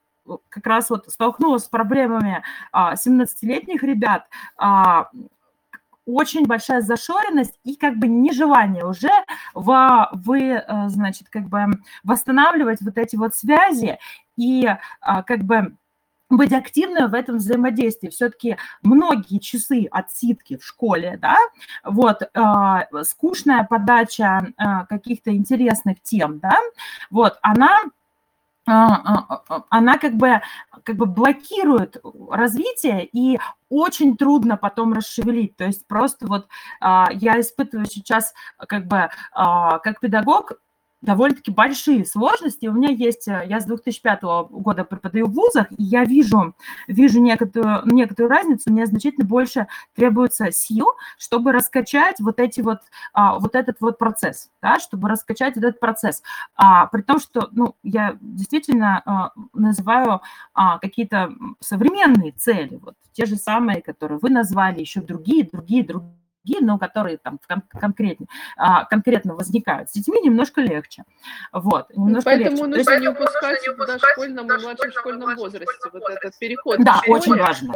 [0.49, 5.09] как раз вот столкнулась с проблемами 17-летних а, ребят, а,
[6.05, 9.11] очень большая зашоренность и как бы нежелание уже
[9.55, 11.66] в, вы, э, значит, как бы
[12.05, 13.99] восстанавливать вот эти вот связи
[14.37, 14.68] и
[15.01, 15.76] а, как бы
[16.31, 18.09] быть активной в этом взаимодействии.
[18.09, 21.37] Все-таки многие часы отсидки в школе, да,
[21.85, 26.57] вот, э, скучная подача э, каких-то интересных тем, да,
[27.11, 27.81] вот, она
[28.66, 30.41] она как бы,
[30.85, 31.97] как бы блокирует
[32.31, 35.57] развитие, и очень трудно потом расшевелить.
[35.57, 36.47] То есть просто вот
[36.81, 40.53] я испытываю сейчас как бы как педагог
[41.03, 42.66] довольно-таки большие сложности.
[42.66, 46.55] У меня есть, э, я с 2005 года преподаю в вузах, и я вижу,
[46.88, 50.86] вижу некоторую, некоторую разницу, мне значительно больше требуется сил,
[51.18, 52.80] чтобы раскачать вот эти вот,
[53.12, 56.22] а, вот этот вот процесс, да, чтобы раскачать этот процесс.
[56.55, 60.20] А, при том, что, ну, я действительно а, называю
[60.55, 66.20] а, какие-то современные цели, вот те же самые, которые вы назвали, еще другие, другие, другие
[66.45, 68.26] другие, но которые там кон- конкретно,
[68.57, 69.91] а, конкретно возникают.
[69.91, 71.05] С детьми немножко легче.
[71.53, 72.66] Вот, ну, немножко Поэтому легче.
[72.66, 76.78] нужно есть, не упускать в дошкольном и младшем школьном возрасте вот этот переход.
[76.80, 77.74] Да, очень важно.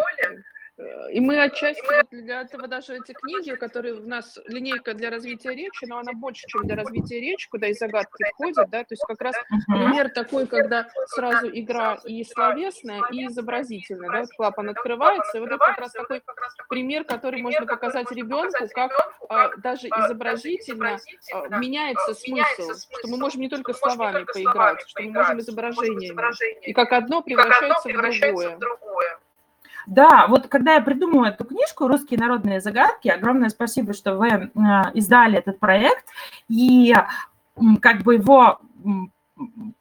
[1.10, 5.54] И мы отчасти вот для этого даже эти книги, которые у нас линейка для развития
[5.54, 9.02] речи, но она больше, чем для развития речи, куда и загадки входят, да, то есть
[9.06, 9.34] как раз
[9.66, 15.48] пример такой, когда сразу игра и словесная, и изобразительная, да, вот клапан открывается, и вот
[15.48, 16.22] это как раз такой
[16.68, 18.92] пример, который можно показать ребенку, как
[19.28, 20.98] а, даже изобразительно
[21.32, 26.72] а, меняется смысл, что мы можем не только словами поиграть, что мы можем изображениями, и
[26.72, 28.58] как одно превращается в другое.
[29.86, 34.50] Да, вот когда я придумала эту книжку «Русские народные загадки», огромное спасибо, что вы э,
[34.94, 36.06] издали этот проект.
[36.48, 36.94] И
[37.80, 38.60] как бы его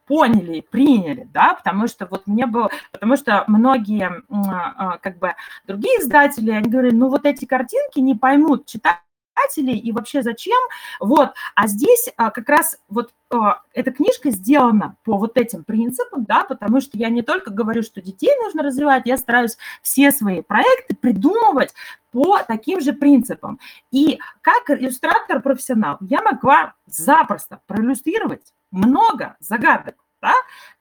[0.06, 5.36] поняли, приняли, да, потому что вот мне было, потому что многие а, как бы
[5.66, 8.98] другие издатели, они говорили, ну вот эти картинки не поймут читать
[9.34, 10.58] читателей и вообще зачем.
[11.00, 11.32] Вот.
[11.56, 16.44] А здесь а, как раз вот а, эта книжка сделана по вот этим принципам, да,
[16.44, 20.96] потому что я не только говорю, что детей нужно развивать, я стараюсь все свои проекты
[20.96, 21.74] придумывать
[22.12, 23.60] по таким же принципам.
[23.92, 30.34] И как иллюстратор-профессионал я могла запросто проиллюстрировать много загадок, да,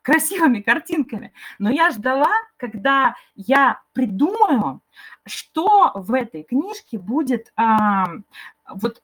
[0.02, 1.32] красивыми картинками.
[1.58, 4.80] Но я ждала, когда я придумаю,
[5.26, 8.06] что в этой книжке будет а,
[8.72, 9.02] вот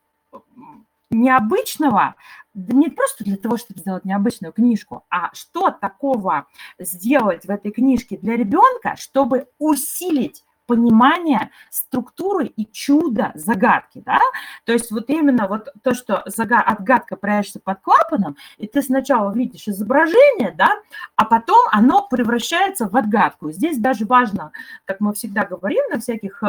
[1.10, 2.14] необычного,
[2.54, 6.46] не просто для того, чтобы сделать необычную книжку, а что такого
[6.78, 14.20] сделать в этой книжке для ребенка, чтобы усилить понимание структуры и чуда загадки, да,
[14.64, 16.60] то есть вот именно вот то, что зага...
[16.60, 20.76] отгадка проявляется под клапаном, и ты сначала видишь изображение, да,
[21.16, 23.50] а потом оно превращается в отгадку.
[23.50, 24.52] Здесь даже важно,
[24.84, 26.46] как мы всегда говорим на всяких э,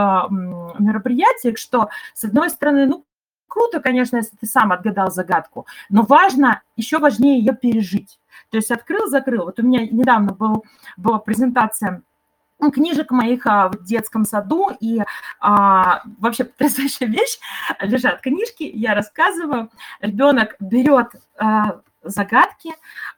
[0.80, 3.06] мероприятиях, что с одной стороны, ну,
[3.48, 8.20] круто, конечно, если ты сам отгадал загадку, но важно, еще важнее ее пережить.
[8.52, 9.46] То есть открыл, закрыл.
[9.46, 10.66] Вот у меня недавно был,
[10.98, 12.02] была презентация
[12.72, 15.02] книжек моих а, в детском саду, и
[15.40, 17.40] а, вообще потрясающая вещь,
[17.82, 19.70] лежат книжки, я рассказываю,
[20.02, 21.08] ребенок берет
[21.38, 22.74] а, загадки,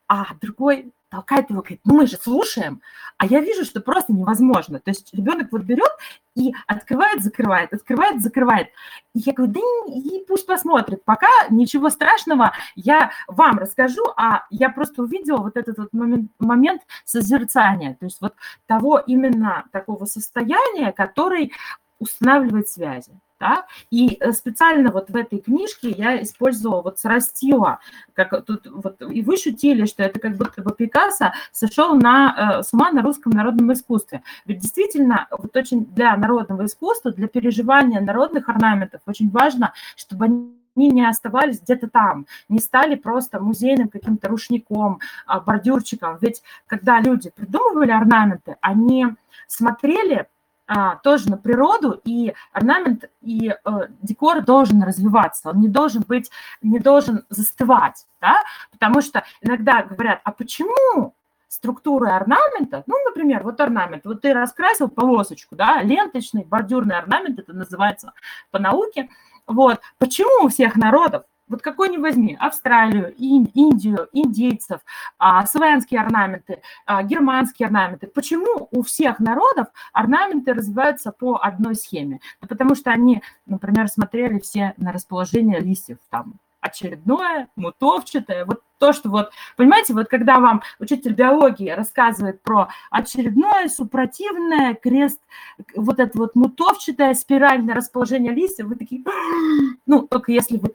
[0.07, 2.81] а другой толкает его, говорит, ну мы же слушаем,
[3.17, 4.79] а я вижу, что просто невозможно.
[4.79, 5.91] То есть ребенок вот берет
[6.35, 8.69] и открывает, закрывает, открывает, закрывает.
[9.13, 9.59] И я говорю, да
[9.93, 15.77] и пусть посмотрит, пока ничего страшного, я вам расскажу, а я просто увидела вот этот
[15.77, 18.33] вот момент, момент созерцания, то есть вот
[18.65, 21.51] того именно такого состояния, который
[21.99, 23.11] устанавливает связи.
[23.41, 23.65] Да?
[23.89, 27.79] И э, специально вот в этой книжке я использовала вот срастила,
[28.13, 32.63] как тут вот и вы шутили, что это как будто бы Пикассо сошел на, э,
[32.63, 34.21] с ума на русском народном искусстве.
[34.45, 40.55] Ведь действительно, вот очень для народного искусства, для переживания народных орнаментов очень важно, чтобы они
[40.73, 46.17] они не оставались где-то там, не стали просто музейным каким-то рушником, а, бордюрчиком.
[46.21, 49.07] Ведь когда люди придумывали орнаменты, они
[49.47, 50.29] смотрели
[50.73, 53.55] а, тоже на природу, и орнамент и э,
[54.01, 58.41] декор должен развиваться, он не должен быть, не должен застывать, да,
[58.71, 61.13] потому что иногда говорят, а почему
[61.49, 67.51] структура орнамента, ну, например, вот орнамент, вот ты раскрасил полосочку, да, ленточный, бордюрный орнамент, это
[67.51, 68.13] называется
[68.51, 69.09] по науке,
[69.47, 74.81] вот, почему у всех народов вот какой ни возьми, Австралию, Индию, индейцев,
[75.19, 78.07] а, славянские орнаменты, а, германские орнаменты.
[78.07, 82.19] Почему у всех народов орнаменты развиваются по одной схеме?
[82.47, 89.09] потому что они, например, смотрели все на расположение листьев там, очередное, мутовчатое, вот то, что
[89.09, 95.19] вот, понимаете, вот когда вам учитель биологии рассказывает про очередное, супротивное, крест,
[95.75, 99.03] вот это вот мутовчатое спиральное расположение листьев, вы такие,
[99.85, 100.71] ну, только если вы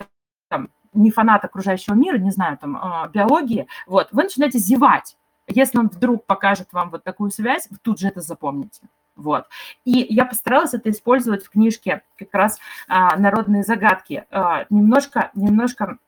[0.48, 5.16] там, не фанат окружающего мира, не знаю, там, а, биологии, вот, вы начинаете зевать.
[5.48, 8.82] Если он вдруг покажет вам вот такую связь, вы тут же это запомните.
[9.14, 9.46] Вот.
[9.84, 14.24] И я постаралась это использовать в книжке как раз а, «Народные загадки».
[14.30, 15.98] А, немножко, немножко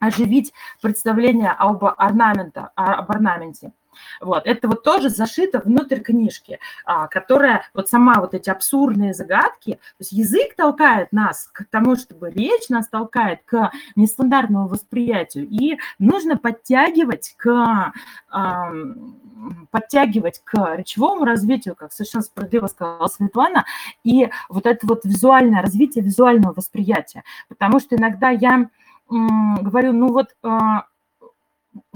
[0.00, 3.72] оживить представление об, орнамента, об орнаменте.
[4.20, 9.72] Вот, это вот тоже зашито внутрь книжки, а, которая, вот сама вот эти абсурдные загадки,
[9.74, 15.78] то есть язык толкает нас к тому, чтобы речь нас толкает к нестандартному восприятию, и
[15.98, 17.92] нужно подтягивать к,
[19.70, 23.64] подтягивать к речевому развитию, как совершенно справедливо сказала Светлана,
[24.04, 28.68] и вот это вот визуальное развитие визуального восприятия, потому что иногда я
[29.08, 30.84] говорю, ну вот а,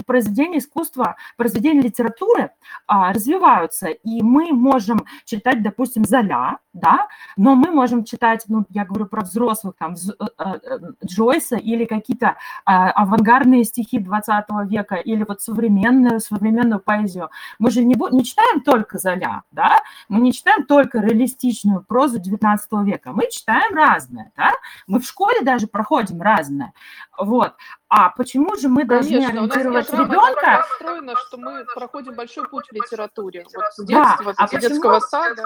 [0.05, 2.51] произведения искусства, произведения литературы
[2.87, 8.83] а, развиваются, и мы можем читать, допустим, Золя, да, но мы можем читать, ну, я
[8.83, 12.35] говорю про взрослых, там, э, э, Джойса или какие-то
[12.65, 17.29] а, авангардные стихи 20 века, или вот современную, современную поэзию.
[17.59, 22.67] Мы же не, не читаем только Золя, да, мы не читаем только реалистичную прозу 19
[22.83, 24.51] века, мы читаем разное, да,
[24.87, 26.73] мы в школе даже проходим разное,
[27.17, 27.53] вот.
[27.89, 30.65] А почему же мы должны Конечно, ориентировать у нас ребенка?
[30.71, 33.45] устроено, что мы проходим большой путь в литературе.
[33.53, 34.33] Вот с детства, да.
[34.37, 35.43] а детского сада.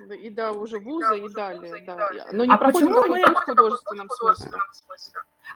[0.00, 2.10] И да, уже вуза и далее, да.
[2.32, 4.50] Но не а почему мы в художественном смысле?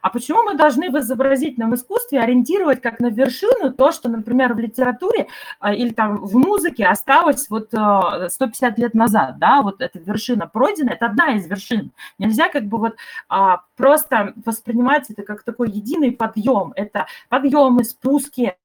[0.02, 4.58] А почему мы должны в изобразительном искусстве ориентировать как на вершину то, что, например, в
[4.58, 5.28] литературе
[5.58, 10.46] а, или там в музыке осталось вот 150 э, лет назад, да, вот эта вершина
[10.46, 11.92] пройдена, это одна из вершин.
[12.18, 12.96] Нельзя как бы вот
[13.28, 16.72] а, просто воспринимать это как такой единый подъем.
[16.76, 18.56] Это подъемы, спуски,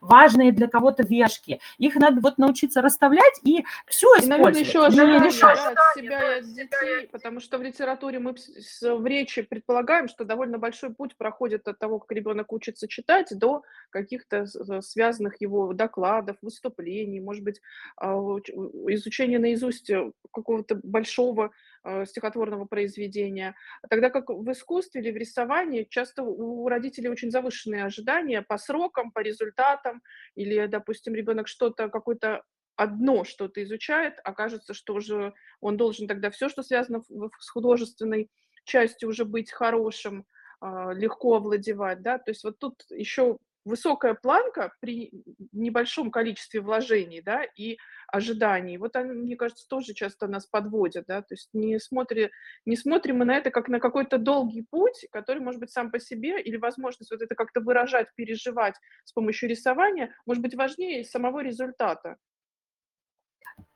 [0.00, 1.60] важные для кого-то вешки.
[1.78, 4.24] Их надо вот научиться расставлять и все использовать.
[4.24, 9.06] И, наверное, еще ожидание от себя и от детей, потому что в литературе мы в
[9.06, 14.46] речи предполагаем, что довольно большой путь проходит от того, как ребенок учится читать, до каких-то
[14.82, 17.60] связанных его докладов, выступлений, может быть,
[17.96, 19.90] а, изучения наизусть
[20.32, 21.50] какого-то большого Э,
[22.06, 23.54] стихотворного произведения.
[23.90, 29.10] Тогда как в искусстве или в рисовании часто у родителей очень завышенные ожидания по срокам,
[29.10, 30.02] по результатам,
[30.34, 32.42] или, допустим, ребенок что-то, какое-то
[32.76, 37.02] одно что-то изучает, окажется, что уже он должен тогда все, что связано
[37.38, 38.30] с художественной
[38.64, 40.26] частью, уже быть хорошим,
[40.60, 45.10] а, легко овладевать, да, то есть вот тут еще высокая планка при
[45.52, 48.78] небольшом количестве вложений, да, и ожиданий.
[48.78, 52.30] Вот они, мне кажется, тоже часто нас подводят, да, то есть не, смотри,
[52.66, 55.98] не смотрим мы на это как на какой-то долгий путь, который может быть сам по
[55.98, 61.40] себе, или возможность вот это как-то выражать, переживать с помощью рисования, может быть важнее самого
[61.42, 62.16] результата.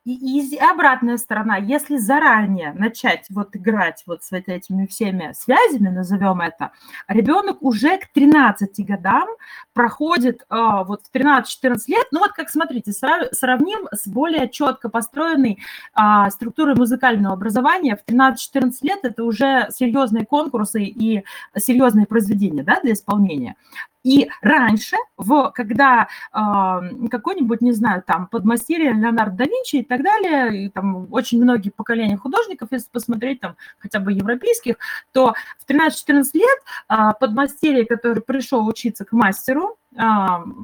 [0.05, 6.41] И, и обратная сторона, если заранее начать вот играть вот с этими всеми связями, назовем
[6.41, 6.73] это,
[7.09, 9.29] ребенок уже к 13 годам
[9.75, 15.59] проходит а, вот в 13-14 лет, ну вот как смотрите, сравним с более четко построенной
[15.93, 21.25] а, структурой музыкального образования, в 13-14 лет это уже серьезные конкурсы и
[21.57, 23.57] серьезные произведения да, для исполнения.
[24.05, 30.03] И раньше, в, когда э, какой-нибудь, не знаю, там, подмастерье Леонардо да Винчи и так
[30.03, 34.77] далее, и там очень многие поколения художников, если посмотреть там хотя бы европейских,
[35.13, 40.01] то в 13-14 лет э, подмастерье, который пришел учиться к мастеру, э,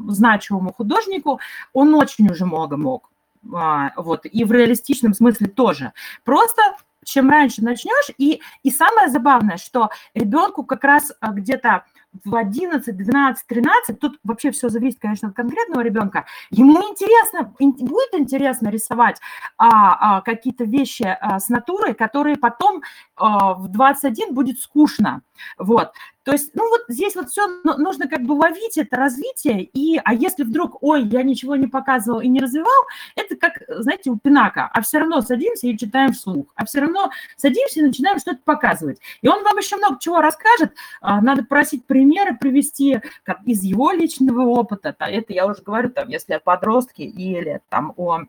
[0.09, 1.41] значимому художнику,
[1.73, 3.11] он очень уже много мог.
[3.53, 5.93] Э, вот, и в реалистичном смысле тоже.
[6.25, 6.63] Просто
[7.05, 11.85] чем раньше начнешь, и, и самое забавное, что ребенку как раз где-то
[12.25, 18.15] в 11, 12, 13, тут вообще все зависит, конечно, от конкретного ребенка, ему интересно, будет
[18.15, 19.21] интересно рисовать
[19.57, 22.83] а, а, какие-то вещи а, с натурой, которые потом
[23.17, 25.23] а, в 21 будет скучно.
[25.59, 25.93] Вот.
[26.23, 30.15] То есть, ну вот здесь вот все нужно как бы ловить это развитие, и, а
[30.15, 34.71] если вдруг, ой, я ничего не показывал и не развивал, это как, знаете, у Пинака,
[34.73, 39.01] а все равно садимся и читаем вслух, а все равно садимся и начинаем что-то показывать.
[39.21, 40.73] И он вам еще много чего расскажет,
[41.03, 46.09] а, надо просить примеры привести как из его личного опыта, это я уже говорю, там,
[46.09, 48.23] если о подростке или там о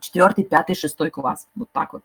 [0.00, 2.02] четвертый, пятый, шестой класс, вот так вот.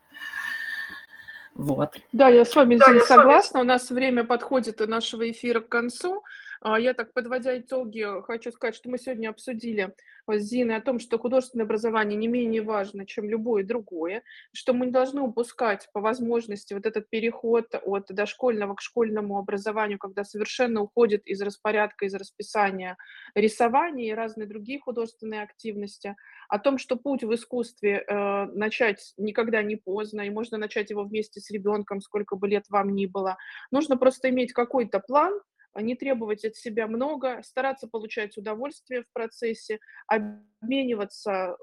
[1.56, 1.97] Вот.
[2.12, 3.60] Да, я с вами да, согласна.
[3.60, 6.24] У нас время подходит нашего эфира к концу.
[6.64, 9.95] А, я так, подводя итоги, хочу сказать, что мы сегодня обсудили
[10.28, 14.22] с Зиной о том, что художественное образование не менее важно, чем любое другое,
[14.53, 19.97] что мы не должны упускать по возможности вот этот переход от дошкольного к школьному образованию,
[19.97, 22.95] когда совершенно уходит из распорядка, из расписания
[23.34, 26.16] рисования и разные другие художественные активности,
[26.47, 31.05] о том, что путь в искусстве э, начать никогда не поздно, и можно начать его
[31.05, 33.38] вместе с ребенком, сколько бы лет вам ни было.
[33.72, 35.34] Нужно просто иметь какой-то план,
[35.76, 41.57] не требовать от себя много, стараться получать удовольствие в процессе, обмениваться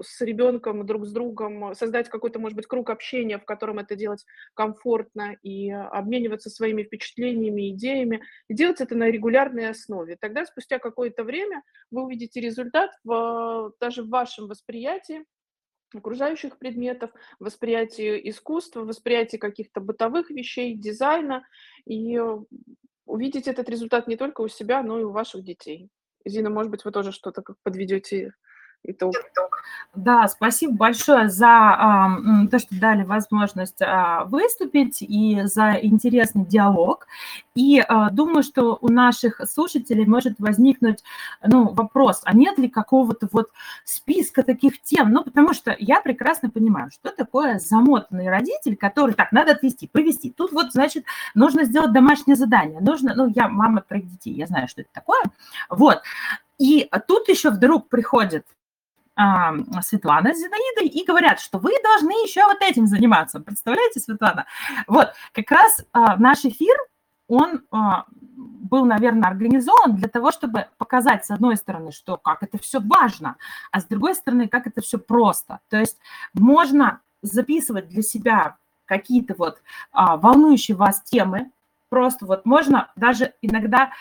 [0.00, 4.24] с ребенком, друг с другом, создать какой-то, может быть, круг общения, в котором это делать
[4.54, 10.16] комфортно, и обмениваться своими впечатлениями, идеями, и делать это на регулярной основе.
[10.18, 15.24] Тогда спустя какое-то время вы увидите результат в, даже в вашем восприятии,
[15.94, 21.46] окружающих предметов, восприятие искусства, восприятие каких-то бытовых вещей, дизайна,
[21.86, 22.18] и
[23.06, 25.90] увидеть этот результат не только у себя, но и у ваших детей.
[26.24, 28.32] Зина, может быть, вы тоже что-то подведете
[28.84, 29.14] итог.
[29.94, 31.46] Да, спасибо большое за
[32.44, 37.06] э, то, что дали возможность э, выступить и за интересный диалог.
[37.54, 41.04] И э, думаю, что у наших слушателей может возникнуть
[41.46, 43.50] ну, вопрос, а нет ли какого-то вот
[43.84, 45.12] списка таких тем?
[45.12, 50.30] Ну, потому что я прекрасно понимаю, что такое замотанный родитель, который так, надо отвести, повести.
[50.30, 51.04] Тут вот, значит,
[51.36, 52.80] нужно сделать домашнее задание.
[52.80, 55.22] Нужно, ну, я мама троих детей, я знаю, что это такое.
[55.70, 56.02] Вот.
[56.58, 58.44] И тут еще вдруг приходит
[59.16, 63.40] Светлана с Зинаидой и говорят, что вы должны еще вот этим заниматься.
[63.40, 64.46] Представляете, Светлана?
[64.86, 66.76] Вот, как раз а, наш эфир,
[67.28, 72.58] он а, был, наверное, организован для того, чтобы показать, с одной стороны, что как это
[72.58, 73.36] все важно,
[73.70, 75.60] а с другой стороны, как это все просто.
[75.68, 75.98] То есть
[76.32, 79.62] можно записывать для себя какие-то вот
[79.92, 81.50] а, волнующие вас темы,
[81.88, 83.92] просто вот можно даже иногда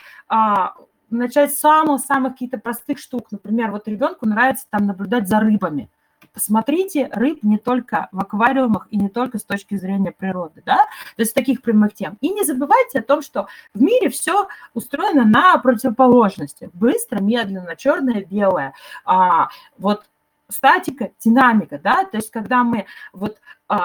[1.17, 3.27] начать с самых-самых каких-то простых штук.
[3.31, 5.89] Например, вот ребенку нравится там наблюдать за рыбами.
[6.33, 11.21] Посмотрите рыб не только в аквариумах и не только с точки зрения природы, да, то
[11.21, 12.17] есть таких прямых тем.
[12.21, 16.71] И не забывайте о том, что в мире все устроено на противоположности.
[16.73, 18.73] Быстро, медленно, черное, белое.
[19.05, 20.05] А, вот
[20.49, 23.37] статика, динамика, да, то есть когда мы вот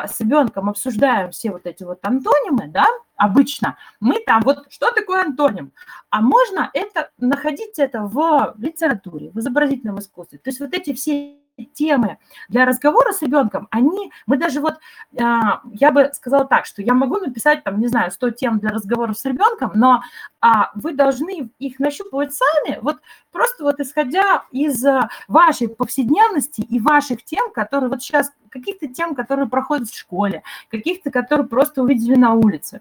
[0.07, 2.86] с ребенком обсуждаем все вот эти вот антонимы, да,
[3.16, 5.72] обычно, мы там вот, что такое антоним?
[6.11, 11.36] А можно это, находить это в литературе, в изобразительном искусстве, то есть вот эти все
[11.64, 14.74] темы для разговора с ребенком, они, мы даже вот,
[15.20, 18.70] а, я бы сказала так, что я могу написать там, не знаю, 100 тем для
[18.70, 20.02] разговоров с ребенком, но
[20.40, 22.98] а, вы должны их нащупывать сами, вот
[23.32, 29.14] просто вот исходя из а, вашей повседневности и ваших тем, которые вот сейчас, каких-то тем,
[29.14, 32.80] которые проходят в школе, каких-то, которые просто увидели на улице.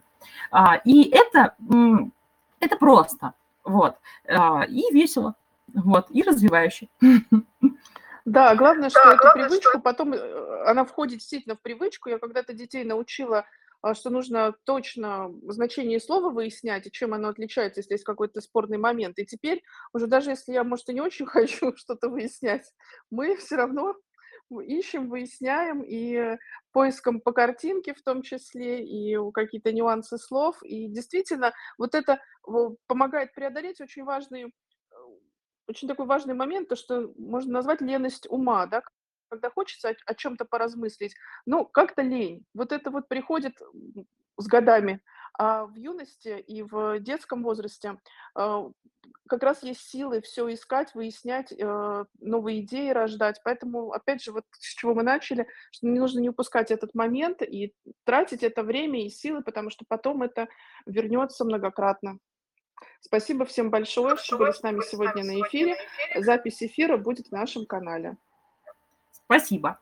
[0.85, 1.55] И это,
[2.61, 3.33] это просто,
[3.65, 5.35] вот, и весело,
[5.73, 6.87] вот, и развивающе.
[8.27, 9.79] Да, главное, что да, эту главное, привычку что...
[9.79, 12.09] потом, э, она входит действительно в привычку.
[12.09, 13.45] Я когда-то детей научила,
[13.81, 18.77] а, что нужно точно значение слова выяснять, и чем оно отличается, если есть какой-то спорный
[18.77, 19.17] момент.
[19.17, 19.63] И теперь
[19.93, 22.69] уже даже если я, может, и не очень хочу что-то выяснять,
[23.09, 23.95] мы все равно
[24.61, 26.37] ищем, выясняем, и
[26.73, 30.61] поиском по картинке в том числе, и какие-то нюансы слов.
[30.63, 32.19] И действительно, вот это
[32.87, 34.51] помогает преодолеть очень важные
[35.67, 38.83] очень такой важный момент, то, что можно назвать леность ума, да,
[39.29, 41.15] когда хочется о, о чем-то поразмыслить,
[41.45, 42.45] ну, как-то лень.
[42.53, 43.59] Вот это вот приходит
[44.37, 45.01] с годами.
[45.39, 47.99] А в юности и в детском возрасте
[48.35, 48.69] э,
[49.27, 53.41] как раз есть силы все искать, выяснять, э, новые идеи рождать.
[53.43, 57.43] Поэтому, опять же, вот с чего мы начали, что не нужно не упускать этот момент
[57.43, 60.47] и тратить это время и силы, потому что потом это
[60.87, 62.17] вернется многократно.
[63.01, 65.77] Спасибо всем большое, что были с нами сегодня на эфире.
[66.15, 68.17] Запись эфира будет в нашем канале.
[69.11, 69.79] Спасибо.